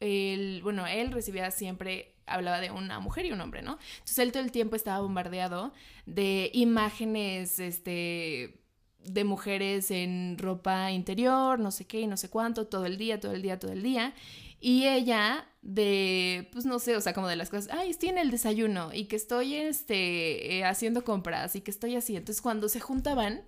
el, 0.00 0.60
bueno, 0.62 0.86
él 0.86 1.12
recibía 1.12 1.50
siempre, 1.50 2.13
hablaba 2.26 2.60
de 2.60 2.70
una 2.70 3.00
mujer 3.00 3.26
y 3.26 3.32
un 3.32 3.40
hombre, 3.40 3.62
¿no? 3.62 3.78
Entonces 3.94 4.18
él 4.18 4.32
todo 4.32 4.42
el 4.42 4.52
tiempo 4.52 4.76
estaba 4.76 5.00
bombardeado 5.00 5.72
de 6.06 6.50
imágenes, 6.54 7.58
este 7.58 8.60
de 9.04 9.24
mujeres 9.24 9.90
en 9.90 10.38
ropa 10.38 10.90
interior, 10.90 11.58
no 11.58 11.70
sé 11.70 11.86
qué 11.86 12.00
y 12.00 12.06
no 12.06 12.16
sé 12.16 12.30
cuánto, 12.30 12.66
todo 12.66 12.86
el 12.86 12.96
día, 12.96 13.20
todo 13.20 13.32
el 13.32 13.42
día, 13.42 13.58
todo 13.58 13.72
el 13.72 13.82
día. 13.82 14.14
Y 14.60 14.86
ella 14.86 15.46
de, 15.60 16.48
pues 16.52 16.64
no 16.64 16.78
sé, 16.78 16.96
o 16.96 17.00
sea, 17.00 17.12
como 17.12 17.28
de 17.28 17.36
las 17.36 17.50
cosas, 17.50 17.68
ay, 17.70 17.90
estoy 17.90 18.08
en 18.08 18.18
el 18.18 18.30
desayuno 18.30 18.94
y 18.94 19.04
que 19.04 19.16
estoy 19.16 19.56
este, 19.56 20.56
eh, 20.58 20.64
haciendo 20.64 21.04
compras 21.04 21.54
y 21.54 21.60
que 21.60 21.70
estoy 21.70 21.96
así. 21.96 22.16
Entonces 22.16 22.40
cuando 22.40 22.68
se 22.70 22.80
juntaban, 22.80 23.42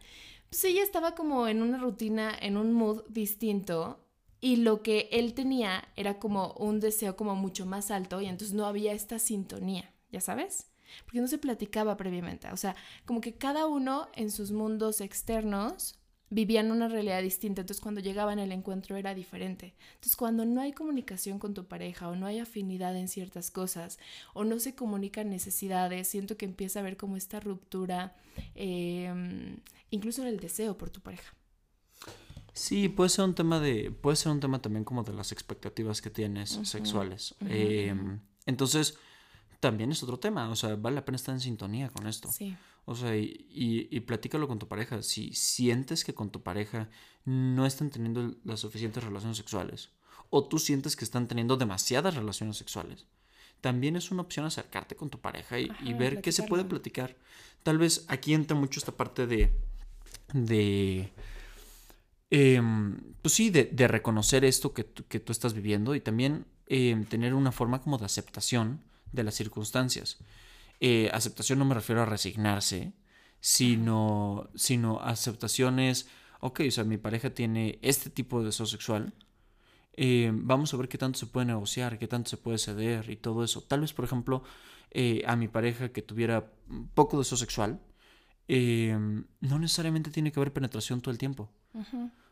pues 0.51 0.65
ella 0.65 0.83
estaba 0.83 1.15
como 1.15 1.49
en 1.49 1.63
una 1.63 1.79
rutina, 1.79 2.37
en 2.39 2.57
un 2.59 2.73
mood 2.73 3.05
distinto 3.09 4.06
y 4.41 4.57
lo 4.57 4.83
que 4.83 5.09
él 5.13 5.35
tenía 5.35 5.89
era 5.97 6.19
como 6.19 6.53
un 6.55 6.81
deseo 6.81 7.17
como 7.17 7.35
mucho 7.35 7.67
más 7.67 7.91
alto 7.91 8.21
y 8.21 8.27
entonces 8.27 8.55
no 8.55 8.67
había 8.67 8.93
esta 8.93 9.19
sintonía, 9.19 9.93
¿ya 10.13 10.21
sabes? 10.21 10.69
Porque 11.05 11.21
no 11.21 11.27
se 11.27 11.39
platicaba 11.39 11.97
previamente, 11.97 12.49
o 12.53 12.57
sea, 12.57 12.77
como 13.05 13.21
que 13.21 13.35
cada 13.35 13.67
uno 13.67 14.09
en 14.15 14.31
sus 14.31 14.53
mundos 14.53 15.01
externos 15.01 15.99
vivían 16.29 16.73
una 16.73 16.89
realidad 16.89 17.23
distinta, 17.23 17.61
entonces 17.61 17.83
cuando 17.83 18.01
llegaban 18.01 18.39
el 18.39 18.51
encuentro 18.51 18.97
era 18.97 19.15
diferente. 19.15 19.75
Entonces 19.95 20.17
cuando 20.17 20.45
no 20.45 20.61
hay 20.61 20.73
comunicación 20.73 21.39
con 21.39 21.55
tu 21.55 21.67
pareja 21.67 22.09
o 22.09 22.17
no 22.17 22.27
hay 22.27 22.41
afinidad 22.41 22.97
en 22.97 23.09
ciertas 23.09 23.51
cosas 23.51 23.99
o 24.35 24.45
no 24.45 24.59
se 24.59 24.75
comunican 24.75 25.31
necesidades, 25.31 26.09
siento 26.09 26.37
que 26.37 26.45
empieza 26.45 26.81
a 26.81 26.83
haber 26.83 26.97
como 26.97 27.17
esta 27.17 27.39
ruptura, 27.39 28.17
eh, 28.55 29.57
incluso 29.91 30.23
en 30.23 30.29
el 30.29 30.41
deseo 30.41 30.77
por 30.77 30.91
tu 30.91 31.01
pareja. 31.01 31.36
Sí, 32.57 32.89
puede 32.89 33.11
ser 33.11 33.27
un 33.27 33.35
tema 33.35 33.61
de, 33.61 33.91
puede 33.91 34.17
ser 34.17 34.33
un 34.33 34.41
tema 34.41 34.61
también 34.63 34.85
como 34.85 35.03
de 35.03 35.13
las 35.13 35.31
expectativas 35.31 36.01
que 36.01 36.11
tienes 36.11 36.59
sexuales. 36.65 37.35
Em, 37.41 38.19
entonces, 38.47 38.97
también 39.61 39.93
es 39.93 40.03
otro 40.03 40.19
tema, 40.19 40.49
o 40.49 40.57
sea, 40.57 40.75
vale 40.75 40.97
la 40.97 41.05
pena 41.05 41.17
estar 41.17 41.35
en 41.35 41.41
sintonía 41.41 41.91
con 41.91 42.07
esto. 42.07 42.33
Sí. 42.33 42.57
O 42.87 42.95
sea, 42.95 43.17
y, 43.17 43.47
y, 43.51 44.01
platícalo 44.01 44.49
con 44.49 44.59
tu 44.59 44.69
pareja. 44.69 45.03
Si 45.03 45.35
sientes 45.35 46.05
que 46.05 46.15
con 46.15 46.31
tu 46.31 46.43
pareja 46.43 46.89
no 47.25 47.67
están 47.67 47.91
teniendo 47.91 48.35
las 48.45 48.61
suficientes 48.61 49.05
relaciones 49.05 49.37
sexuales, 49.37 49.91
o 50.31 50.49
tú 50.49 50.59
sientes 50.59 50.97
que 50.97 51.05
están 51.05 51.29
teniendo 51.29 51.57
demasiadas 51.57 52.15
relaciones 52.15 52.57
sexuales, 52.57 53.07
también 53.61 53.97
es 53.97 54.11
una 54.11 54.23
opción 54.23 54.47
acercarte 54.47 54.97
con 54.97 55.11
tu 55.11 55.21
pareja 55.21 55.59
y, 55.59 55.93
ver 55.95 56.23
qué 56.23 56.33
se 56.33 56.45
puede 56.45 56.65
platicar. 56.65 57.17
Tal 57.63 57.77
vez 57.79 58.05
aquí 58.09 58.33
entra 58.33 58.57
mucho 58.57 58.81
esta 58.81 58.93
parte 58.93 59.27
de. 59.27 59.53
de. 60.33 61.13
Em, 62.31 63.15
pues 63.23 63.35
sí, 63.35 63.51
de, 63.51 63.89
reconocer 63.89 64.45
esto 64.45 64.75
que, 64.75 64.85
que, 64.85 65.21
tú 65.21 65.33
estás 65.33 65.55
viviendo 65.55 65.95
y 65.95 66.01
también 66.01 66.47
em, 66.67 67.05
tener 67.05 67.35
una 67.35 67.53
forma 67.53 67.81
como 67.81 67.99
de 67.99 68.07
aceptación 68.07 68.83
de 69.13 69.25
las 69.25 69.35
circunstancias. 69.35 70.19
Eh, 70.81 71.11
aceptación 71.13 71.59
no 71.59 71.65
me 71.65 71.75
refiero 71.75 72.03
a 72.03 72.07
resignarse, 72.07 72.93
sino, 73.41 74.51
sino 74.55 75.01
aceptación 75.01 75.79
es, 75.79 76.09
ok, 76.41 76.63
o 76.69 76.71
sea, 76.71 76.85
mi 76.85 76.99
pareja 76.99 77.31
tiene 77.31 77.79
este 77.83 78.11
tipo 78.11 78.41
de 78.41 78.47
deseo 78.47 78.67
sexual, 78.67 79.15
eh, 79.95 80.31
vamos 80.35 80.75
a 80.75 80.77
ver 80.77 80.89
qué 80.89 80.99
tanto 80.99 81.19
se 81.19 81.27
puede 81.27 81.47
negociar, 81.47 81.99
qué 81.99 82.09
tanto 82.09 82.31
se 82.31 82.37
puede 82.37 82.59
ceder 82.59 83.09
y 83.11 83.17
todo 83.17 83.45
eso. 83.45 83.63
Tal 83.63 83.81
vez, 83.81 83.93
por 83.95 84.05
ejemplo, 84.05 84.43
eh, 84.91 85.23
a 85.27 85.37
mi 85.37 85.49
pareja 85.49 85.91
que 85.91 86.03
tuviera 86.03 86.53
poco 86.95 87.19
deseo 87.19 87.39
sexual, 87.39 87.81
no 88.49 89.59
necesariamente 89.59 90.11
tiene 90.11 90.33
que 90.33 90.41
haber 90.41 90.53
penetración 90.53 91.01
todo 91.01 91.13
el 91.13 91.19
tiempo. 91.19 91.51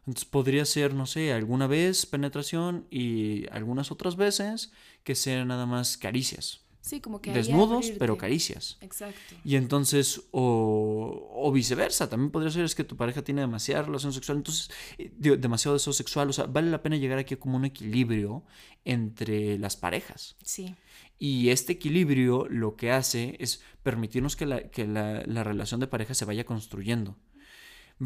Entonces 0.06 0.24
podría 0.26 0.64
ser, 0.64 0.94
no 0.94 1.06
sé, 1.06 1.32
alguna 1.32 1.66
vez 1.66 2.06
penetración 2.06 2.86
y 2.90 3.46
algunas 3.50 3.90
otras 3.90 4.16
veces 4.16 4.72
que 5.02 5.14
sean 5.14 5.48
nada 5.48 5.66
más 5.66 5.96
caricias. 5.96 6.64
Sí, 6.84 7.00
como 7.00 7.22
que 7.22 7.32
desnudos, 7.32 7.92
pero 7.98 8.18
caricias. 8.18 8.76
Exacto. 8.82 9.34
Y 9.42 9.56
entonces, 9.56 10.24
o, 10.32 11.30
o, 11.34 11.50
viceversa, 11.50 12.10
también 12.10 12.30
podría 12.30 12.50
ser 12.50 12.62
es 12.66 12.74
que 12.74 12.84
tu 12.84 12.94
pareja 12.94 13.22
tiene 13.24 13.40
demasiada 13.40 13.84
relación 13.84 14.12
sexual, 14.12 14.36
entonces, 14.36 14.70
eh, 14.98 15.10
demasiado 15.38 15.76
deseo 15.76 15.94
sexual, 15.94 16.28
o 16.28 16.34
sea, 16.34 16.44
vale 16.44 16.70
la 16.70 16.82
pena 16.82 16.98
llegar 16.98 17.18
aquí 17.18 17.36
como 17.36 17.56
un 17.56 17.64
equilibrio 17.64 18.42
entre 18.84 19.58
las 19.58 19.76
parejas. 19.76 20.36
Sí. 20.44 20.74
Y 21.18 21.48
este 21.48 21.72
equilibrio 21.72 22.46
lo 22.50 22.76
que 22.76 22.90
hace 22.90 23.38
es 23.40 23.62
permitirnos 23.82 24.36
que 24.36 24.44
la, 24.44 24.68
que 24.68 24.86
la, 24.86 25.22
la 25.24 25.42
relación 25.42 25.80
de 25.80 25.86
pareja 25.86 26.12
se 26.12 26.26
vaya 26.26 26.44
construyendo. 26.44 27.16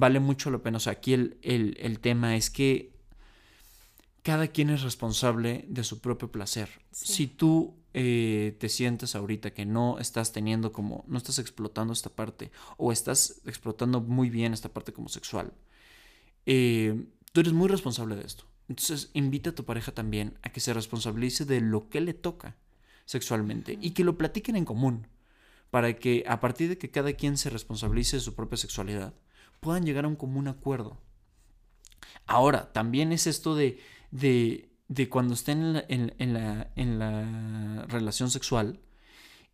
Vale 0.00 0.20
mucho 0.20 0.50
la 0.52 0.58
pena, 0.58 0.76
o 0.76 0.80
sea, 0.80 0.92
aquí 0.92 1.12
el, 1.12 1.38
el, 1.42 1.76
el 1.80 1.98
tema 1.98 2.36
es 2.36 2.50
que 2.50 2.92
cada 4.22 4.46
quien 4.46 4.70
es 4.70 4.82
responsable 4.82 5.64
de 5.68 5.82
su 5.82 6.00
propio 6.00 6.30
placer. 6.30 6.68
Si 6.92 7.26
tú 7.26 7.74
eh, 7.94 8.56
te 8.60 8.68
sientes 8.68 9.16
ahorita 9.16 9.50
que 9.50 9.66
no 9.66 9.98
estás 9.98 10.32
teniendo 10.32 10.70
como, 10.70 11.04
no 11.08 11.18
estás 11.18 11.40
explotando 11.40 11.92
esta 11.92 12.10
parte 12.10 12.52
o 12.76 12.92
estás 12.92 13.40
explotando 13.44 14.00
muy 14.00 14.30
bien 14.30 14.52
esta 14.52 14.68
parte 14.68 14.92
como 14.92 15.08
sexual, 15.08 15.52
eh, 16.46 17.06
tú 17.32 17.40
eres 17.40 17.52
muy 17.52 17.66
responsable 17.66 18.14
de 18.14 18.24
esto. 18.24 18.44
Entonces 18.68 19.10
invita 19.14 19.50
a 19.50 19.54
tu 19.54 19.64
pareja 19.64 19.90
también 19.90 20.38
a 20.42 20.52
que 20.52 20.60
se 20.60 20.74
responsabilice 20.74 21.44
de 21.44 21.60
lo 21.60 21.88
que 21.88 22.00
le 22.00 22.14
toca 22.14 22.54
sexualmente 23.04 23.76
y 23.80 23.90
que 23.92 24.04
lo 24.04 24.16
platiquen 24.16 24.54
en 24.54 24.64
común 24.64 25.08
para 25.70 25.96
que 25.96 26.22
a 26.28 26.38
partir 26.38 26.68
de 26.68 26.78
que 26.78 26.92
cada 26.92 27.14
quien 27.14 27.36
se 27.36 27.50
responsabilice 27.50 28.16
de 28.16 28.22
su 28.22 28.36
propia 28.36 28.58
sexualidad 28.58 29.14
puedan 29.60 29.84
llegar 29.84 30.04
a 30.04 30.08
un 30.08 30.16
común 30.16 30.48
acuerdo. 30.48 30.98
Ahora, 32.26 32.72
también 32.72 33.12
es 33.12 33.26
esto 33.26 33.54
de, 33.54 33.80
de 34.10 34.68
de 34.88 35.08
cuando 35.08 35.34
estén 35.34 35.84
en 35.88 36.32
la, 36.32 36.72
en 36.74 36.98
la, 36.98 37.86
relación 37.86 38.30
sexual 38.30 38.80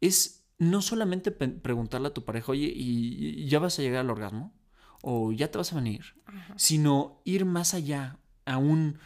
es 0.01 0.47
no 0.59 0.81
solamente 0.81 1.33
preguntarle 1.33 2.09
a 2.09 2.15
tu 2.15 2.25
pareja, 2.25 2.53
oye, 2.53 2.73
¿y 2.75 3.47
ya 3.49 3.59
vas 3.59 3.79
a 3.79 3.83
llegar 3.83 4.01
al 4.01 4.11
orgasmo? 4.11 4.55
¿O 5.03 5.33
ya 5.33 5.51
te 5.51 5.59
vas 5.59 5.73
a 5.73 5.77
venir? 5.77 6.15
Sino 6.57 7.21
ir 7.25 7.45
más 7.45 7.75
allá, 7.75 8.19
a 8.47 8.57
un... 8.59 8.99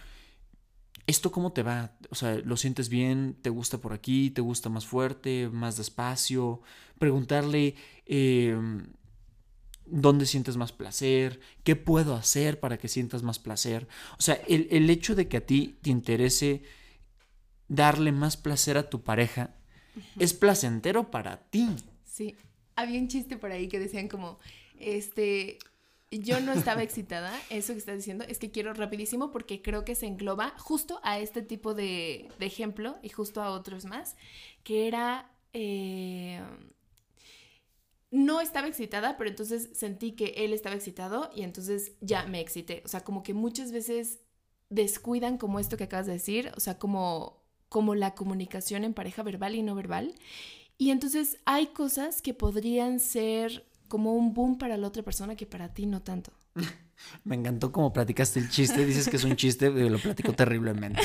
¿esto 1.06 1.32
cómo 1.32 1.52
te 1.52 1.62
va? 1.62 1.96
O 2.11 2.14
sea, 2.14 2.34
¿lo 2.44 2.58
sientes 2.58 2.90
bien? 2.90 3.38
¿Te 3.40 3.48
gusta 3.48 3.78
por 3.78 3.94
aquí? 3.94 4.30
¿Te 4.30 4.42
gusta 4.42 4.68
más 4.68 4.87
fuerte? 4.87 5.48
¿Más 5.48 5.78
despacio? 5.78 6.61
Preguntarle... 6.98 7.74
Em, 8.04 8.92
dónde 9.90 10.27
sientes 10.27 10.57
más 10.57 10.72
placer, 10.72 11.40
qué 11.64 11.77
puedo 11.77 12.14
hacer 12.14 12.61
para 12.61 12.79
que 12.79 12.88
sientas 12.88 13.22
más 13.22 13.38
placer. 13.38 13.88
O 14.18 14.22
sea, 14.22 14.35
el, 14.46 14.88
hecho 14.90 15.14
de 15.14 15.29
que 15.29 15.38
a 15.38 15.46
ti 15.46 15.79
te 15.83 15.90
interese 15.90 16.62
darle 17.68 18.12
más 18.12 18.37
placer 18.37 18.77
a 18.79 18.88
tu 18.88 19.03
pareja 19.03 19.55
es 20.18 20.33
placentero 20.33 21.11
para 21.11 21.48
ti. 21.51 21.68
Sí, 22.05 22.37
había 22.77 23.01
un 23.01 23.09
chiste 23.09 23.37
por 23.37 23.53
ahí 23.53 23.68
que 23.68 23.79
decían 23.79 24.09
como, 24.09 24.38
este, 24.79 25.59
yo 26.11 26.40
no 26.40 26.53
estaba 26.53 26.83
excitada, 26.83 27.33
eso 27.51 27.72
que 27.72 27.79
estás 27.79 27.96
diciendo, 27.96 28.24
es 28.29 28.38
que 28.38 28.51
quiero 28.51 28.72
rapidísimo 28.74 29.31
porque 29.31 29.62
creo 29.62 29.85
que 29.85 29.94
se 29.94 30.07
engloba 30.07 30.55
justo 30.59 31.01
a 31.03 31.18
este 31.18 31.42
tipo 31.42 31.74
de, 31.74 32.29
ejemplo 32.40 32.96
y 33.03 33.09
justo 33.09 33.42
a 33.42 33.51
otros 33.51 33.85
más, 33.85 34.16
que 34.64 34.87
era... 34.88 35.31
Eh, 35.55 36.28
no 38.11 38.40
estaba 38.40 38.68
excitada, 38.68 39.16
pero 39.16 39.31
entonces 39.31 39.71
sentí 39.75 40.12
que 40.12 40.35
él 40.38 40.53
estaba 40.53 40.77
excitado 40.77 41.31
y 41.35 41.42
entonces 41.42 41.92
ya 42.01 42.25
me 42.25 42.40
excité. 42.40 42.83
O 42.85 42.88
sea, 42.88 43.01
como 43.01 43.23
que 43.23 43.35
muchas 43.35 43.73
veces 43.73 44.21
descuidan 44.71 45.38
como 45.38 45.59
esto 45.59 45.77
que 45.77 45.85
acabas 45.85 46.07
de 46.07 46.12
decir, 46.12 46.53
o 46.57 46.61
sea, 46.61 46.79
como, 46.79 47.42
como 47.68 47.94
la 47.94 48.14
comunicación 48.14 48.85
en 48.85 48.94
pareja 48.94 49.23
verbal 49.23 49.55
y 49.55 49.62
no 49.62 49.75
verbal. 49.75 50.14
Y 50.79 50.90
entonces 50.90 51.38
hay 51.44 51.68
cosas 51.68 52.23
que 52.23 52.35
podrían 52.35 53.01
ser 53.01 53.66
como 53.88 54.14
un 54.14 54.35
boom 54.35 54.59
para 54.59 54.77
la 54.77 54.87
otra 54.87 55.03
persona 55.03 55.37
que 55.37 55.47
para 55.47 55.75
ti 55.75 55.87
no 55.87 56.03
tanto. 56.03 56.33
Me 57.25 57.37
encantó 57.37 57.73
cómo 57.73 57.92
platicaste 57.92 58.40
el 58.40 58.51
chiste. 58.51 58.85
Dices 58.85 59.09
que 59.09 59.16
es 59.16 59.25
un 59.25 59.37
chiste, 59.37 59.71
lo 59.71 59.99
platico 59.99 60.33
terriblemente. 60.33 61.01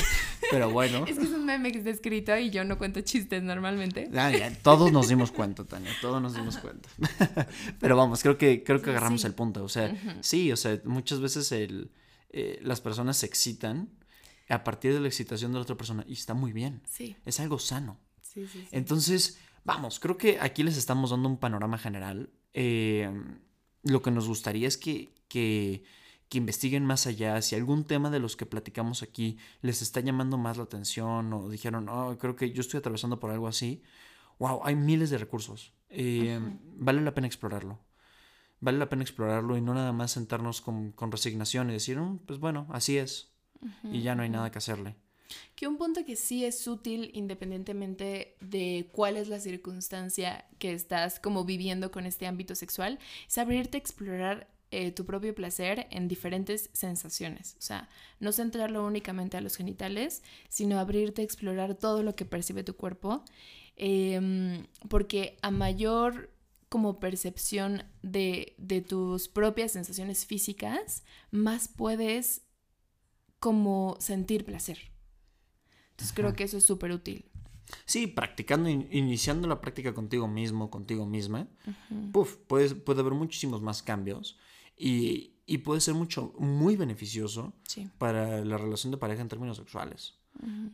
Pero 0.50 0.70
bueno. 0.70 1.04
Es 1.06 1.16
que 1.18 1.24
es 1.24 1.30
un 1.30 1.46
meme 1.46 1.72
que 1.72 1.78
está 1.78 1.90
escrito 1.90 2.36
y 2.36 2.50
yo 2.50 2.64
no 2.64 2.78
cuento 2.78 3.00
chistes 3.00 3.42
normalmente. 3.42 4.10
Ah, 4.14 4.32
todos 4.62 4.92
nos 4.92 5.08
dimos 5.08 5.30
cuenta, 5.30 5.64
Tania. 5.64 5.90
Todos 6.00 6.20
nos 6.20 6.34
dimos 6.34 6.58
cuenta. 6.58 6.88
Pero 7.80 7.96
vamos, 7.96 8.22
creo 8.22 8.36
que, 8.36 8.62
creo 8.64 8.82
que 8.82 8.90
agarramos 8.90 9.24
el 9.24 9.34
punto. 9.34 9.64
O 9.64 9.68
sea, 9.68 9.94
sí, 10.20 10.52
o 10.52 10.56
sea, 10.56 10.80
muchas 10.84 11.20
veces 11.20 11.52
el, 11.52 11.90
eh, 12.30 12.58
las 12.62 12.80
personas 12.80 13.16
se 13.16 13.26
excitan 13.26 13.88
a 14.48 14.64
partir 14.64 14.92
de 14.92 15.00
la 15.00 15.08
excitación 15.08 15.52
de 15.52 15.58
la 15.58 15.62
otra 15.62 15.76
persona 15.76 16.04
y 16.06 16.14
está 16.14 16.34
muy 16.34 16.52
bien. 16.52 16.82
Sí. 16.88 17.16
Es 17.24 17.40
algo 17.40 17.58
sano. 17.58 17.98
Sí, 18.20 18.46
sí, 18.46 18.60
sí. 18.62 18.68
Entonces, 18.72 19.38
vamos, 19.64 20.00
creo 20.00 20.16
que 20.16 20.38
aquí 20.40 20.62
les 20.62 20.76
estamos 20.76 21.10
dando 21.10 21.28
un 21.28 21.38
panorama 21.38 21.78
general. 21.78 22.30
Eh, 22.52 23.10
lo 23.84 24.02
que 24.02 24.10
nos 24.10 24.26
gustaría 24.26 24.66
es 24.66 24.76
que, 24.76 25.14
que, 25.34 25.82
investiguen 26.34 26.84
más 26.84 27.06
allá. 27.06 27.40
Si 27.42 27.54
algún 27.54 27.84
tema 27.84 28.10
de 28.10 28.18
los 28.18 28.34
que 28.34 28.44
platicamos 28.44 29.04
aquí 29.04 29.38
les 29.62 29.82
está 29.82 30.00
llamando 30.00 30.36
más 30.36 30.56
la 30.56 30.64
atención 30.64 31.32
o 31.32 31.48
dijeron, 31.48 31.88
oh, 31.88 32.18
creo 32.18 32.34
que 32.34 32.50
yo 32.50 32.60
estoy 32.60 32.78
atravesando 32.78 33.20
por 33.20 33.30
algo 33.30 33.46
así, 33.46 33.84
wow, 34.40 34.60
hay 34.64 34.74
miles 34.74 35.10
de 35.10 35.18
recursos. 35.18 35.72
Eh, 35.90 36.40
vale 36.76 37.02
la 37.02 37.14
pena 37.14 37.28
explorarlo. 37.28 37.78
Vale 38.58 38.78
la 38.78 38.88
pena 38.88 39.02
explorarlo 39.02 39.56
y 39.56 39.60
no 39.60 39.74
nada 39.74 39.92
más 39.92 40.10
sentarnos 40.10 40.60
con, 40.60 40.92
resignación 41.12 41.70
y 41.70 41.74
decir, 41.74 42.00
mm, 42.00 42.18
pues 42.26 42.40
bueno, 42.40 42.66
así 42.70 42.98
es. 42.98 43.30
y 43.84 44.02
ya 44.02 44.16
no 44.16 44.24
hay 44.24 44.28
nada 44.28 44.50
que 44.50 44.58
hacerle. 44.58 44.96
Que 45.54 45.68
un 45.68 45.78
punto 45.78 46.04
que 46.04 46.16
sí 46.16 46.44
es 46.44 46.66
útil 46.66 47.10
independientemente 47.14 48.36
de 48.40 48.88
cuál 48.92 49.16
es 49.16 49.28
la 49.28 49.38
circunstancia 49.38 50.46
que 50.58 50.72
estás 50.72 51.20
como 51.20 51.44
viviendo 51.44 51.92
con 51.92 52.06
este 52.06 52.26
ámbito 52.26 52.56
sexual, 52.56 52.98
es 53.28 53.38
abrirte 53.38 53.76
a 53.76 53.80
explorar 53.80 54.53
eh, 54.76 54.90
tu 54.90 55.04
propio 55.04 55.32
placer 55.36 55.86
en 55.92 56.08
diferentes 56.08 56.68
sensaciones. 56.72 57.54
O 57.60 57.62
sea, 57.62 57.88
no 58.18 58.32
centrarlo 58.32 58.84
únicamente 58.84 59.36
a 59.36 59.40
los 59.40 59.54
genitales, 59.54 60.24
sino 60.48 60.80
abrirte 60.80 61.22
a 61.22 61.24
explorar 61.24 61.76
todo 61.76 62.02
lo 62.02 62.16
que 62.16 62.24
percibe 62.24 62.64
tu 62.64 62.74
cuerpo. 62.74 63.22
Em, 63.76 64.66
porque 64.88 65.38
a 65.42 65.52
mayor 65.52 66.32
como 66.68 66.98
percepción 66.98 67.84
de, 68.02 68.56
de 68.58 68.80
tus 68.80 69.28
propias 69.28 69.70
sensaciones 69.70 70.26
físicas, 70.26 71.04
más 71.30 71.68
puedes 71.68 72.42
como 73.38 73.96
sentir 74.00 74.44
placer. 74.44 74.90
Entonces 75.90 76.16
creo 76.16 76.34
que 76.34 76.42
eso 76.42 76.56
es 76.56 76.64
súper 76.64 76.90
útil. 76.90 77.30
Sí, 77.84 78.08
practicando, 78.08 78.68
iniciando 78.68 79.46
la 79.46 79.60
práctica 79.60 79.94
contigo 79.94 80.26
mismo, 80.26 80.68
contigo 80.68 81.06
misma, 81.06 81.46
puede, 82.48 82.74
puede 82.74 83.00
haber 83.02 83.14
muchísimos 83.14 83.62
más 83.62 83.84
cambios 83.84 84.36
y, 84.76 85.30
puede 85.58 85.80
ser 85.80 85.94
mucho, 85.94 86.34
muy 86.38 86.76
beneficioso 86.76 87.52
para 87.98 88.44
la 88.44 88.58
relación 88.58 88.90
de 88.90 88.98
pareja 88.98 89.22
en 89.22 89.28
términos 89.28 89.56
sexuales. 89.56 90.14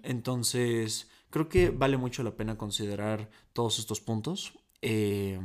Entonces, 0.03 1.09
creo 1.29 1.49
que 1.49 1.71
vale 1.71 1.97
mucho 1.97 2.23
la 2.23 2.37
pena 2.37 2.57
considerar 2.57 3.31
todos 3.53 3.79
estos 3.79 4.01
puntos. 4.01 4.55
Eh, 4.83 5.39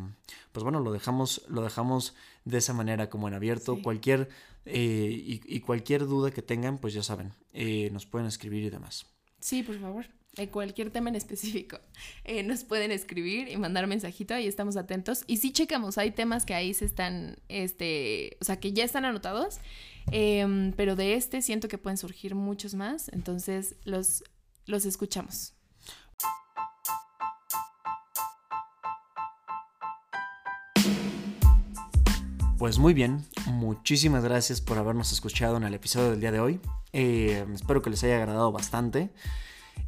pues 0.53 0.63
bueno, 0.63 0.79
lo 0.79 0.93
dejamos, 0.93 1.41
lo 1.49 1.61
dejamos 1.61 2.15
de 2.45 2.59
esa 2.59 2.73
manera 2.73 3.09
como 3.09 3.27
en 3.27 3.33
abierto. 3.33 3.81
Cualquier 3.81 4.29
eh, 4.65 5.41
y, 5.45 5.59
cualquier 5.59 6.07
duda 6.07 6.31
que 6.31 6.41
tengan, 6.41 6.79
pues 6.79 6.93
ya 6.93 7.03
saben, 7.03 7.33
eh, 7.53 7.89
nos 7.91 8.05
pueden 8.05 8.27
escribir 8.27 8.63
y 8.63 8.69
demás. 8.69 9.05
Sí, 9.39 9.61
por 9.61 9.79
favor. 9.79 10.07
De 10.35 10.49
cualquier 10.49 10.89
tema 10.89 11.09
en 11.09 11.15
específico. 11.15 11.79
Eh, 12.27 12.41
nos 12.41 12.63
pueden 12.63 12.91
escribir 12.91 13.47
y 13.49 13.57
mandar 13.57 13.85
mensajito 13.85 14.37
y 14.37 14.47
estamos 14.47 14.77
atentos. 14.77 15.23
Y 15.27 15.37
sí 15.37 15.51
checamos, 15.51 15.97
hay 15.99 16.09
temas 16.09 16.43
que 16.43 16.55
ahí 16.55 16.73
se 16.73 16.85
están, 16.85 17.37
este, 17.49 18.37
o 18.41 18.45
sea, 18.45 18.59
que 18.59 18.73
ya 18.73 18.83
están 18.83 19.05
anotados, 19.05 19.59
em, 20.11 20.73
pero 20.73 20.95
de 20.95 21.13
este 21.13 21.43
siento 21.43 21.67
que 21.67 21.77
pueden 21.77 21.97
surgir 21.97 22.33
muchos 22.33 22.73
más, 22.73 23.09
entonces 23.09 23.75
los, 23.83 24.23
los 24.65 24.85
escuchamos. 24.85 25.53
Pues 32.57 32.79
muy 32.79 32.93
bien, 32.93 33.23
muchísimas 33.45 34.23
gracias 34.23 34.61
por 34.61 34.79
habernos 34.79 35.11
escuchado 35.11 35.57
en 35.57 35.63
el 35.63 35.73
episodio 35.75 36.11
del 36.11 36.21
día 36.21 36.31
de 36.31 36.39
hoy. 36.39 36.59
Eh, 36.93 37.45
espero 37.53 37.81
que 37.81 37.89
les 37.91 38.03
haya 38.03 38.15
agradado 38.17 38.51
bastante. 38.51 39.11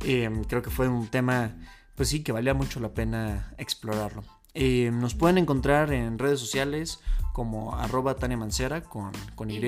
Eh, 0.05 0.29
creo 0.47 0.61
que 0.61 0.69
fue 0.69 0.87
un 0.87 1.07
tema, 1.07 1.55
pues 1.95 2.09
sí, 2.09 2.23
que 2.23 2.31
valía 2.31 2.53
mucho 2.53 2.79
la 2.79 2.93
pena 2.93 3.53
explorarlo. 3.57 4.23
Eh, 4.53 4.89
nos 4.91 5.13
pueden 5.13 5.37
encontrar 5.37 5.93
en 5.93 6.17
redes 6.17 6.39
sociales 6.39 6.99
como 7.33 7.75
arroba 7.75 8.15
Tania 8.15 8.37
Mancera 8.37 8.81
con, 8.81 9.11
con 9.35 9.51
Y. 9.51 9.61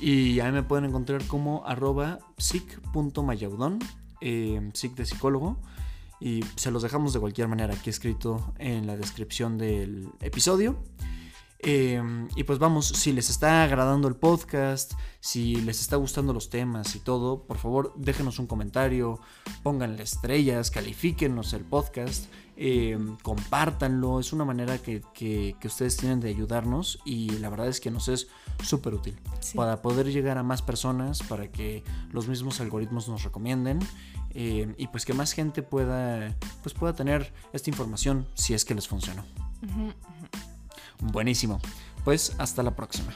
Y 0.00 0.40
ahí 0.40 0.50
me 0.52 0.62
pueden 0.62 0.86
encontrar 0.86 1.24
como 1.26 1.64
arroba 1.66 2.18
psic.mayaudón, 2.38 3.78
psic 4.20 4.94
de 4.94 5.06
psicólogo. 5.06 5.60
Y 6.18 6.44
se 6.56 6.70
los 6.70 6.82
dejamos 6.82 7.12
de 7.12 7.20
cualquier 7.20 7.48
manera 7.48 7.74
aquí 7.74 7.90
escrito 7.90 8.54
en 8.58 8.86
la 8.86 8.96
descripción 8.96 9.58
del 9.58 10.08
episodio. 10.20 10.82
Em, 11.64 12.28
y 12.34 12.42
pues 12.42 12.58
vamos, 12.58 12.88
si 12.88 13.12
les 13.12 13.30
está 13.30 13.62
agradando 13.62 14.08
el 14.08 14.16
podcast, 14.16 14.94
si 15.20 15.54
les 15.56 15.80
está 15.80 15.94
gustando 15.94 16.32
los 16.32 16.50
temas 16.50 16.96
y 16.96 16.98
todo, 16.98 17.44
por 17.44 17.56
favor 17.56 17.94
déjenos 17.96 18.40
un 18.40 18.48
comentario, 18.48 19.20
pónganle 19.62 20.02
estrellas, 20.02 20.72
califíquenos 20.72 21.52
el 21.52 21.64
podcast, 21.64 22.24
em, 22.56 23.16
compártanlo, 23.22 24.18
es 24.18 24.32
una 24.32 24.44
manera 24.44 24.78
que, 24.78 25.02
ustedes 25.64 25.96
tienen 25.96 26.18
de 26.18 26.30
ayudarnos 26.30 26.98
y 27.04 27.30
la 27.38 27.48
verdad 27.48 27.68
es 27.68 27.80
que 27.80 27.92
nos 27.92 28.08
es 28.08 28.26
súper 28.64 28.94
útil 28.94 29.16
para 29.54 29.82
poder 29.82 30.10
llegar 30.10 30.38
a 30.38 30.42
más 30.42 30.62
personas, 30.62 31.22
para 31.22 31.46
que 31.46 31.84
los 32.10 32.26
mismos 32.26 32.60
algoritmos 32.60 33.08
nos 33.08 33.22
recomienden 33.22 33.78
em, 34.30 34.74
y 34.78 34.88
pues 34.88 35.04
que 35.04 35.14
más 35.14 35.32
gente 35.32 35.62
pueda, 35.62 36.36
pues 36.64 36.74
pueda 36.74 36.92
tener 36.92 37.32
esta 37.52 37.70
información 37.70 38.26
si 38.34 38.52
es 38.52 38.64
que 38.64 38.74
les 38.74 38.88
funcionó. 38.88 39.22
Buenísimo. 41.02 41.60
Pues 42.04 42.34
hasta 42.38 42.62
la 42.62 42.74
próxima. 42.74 43.12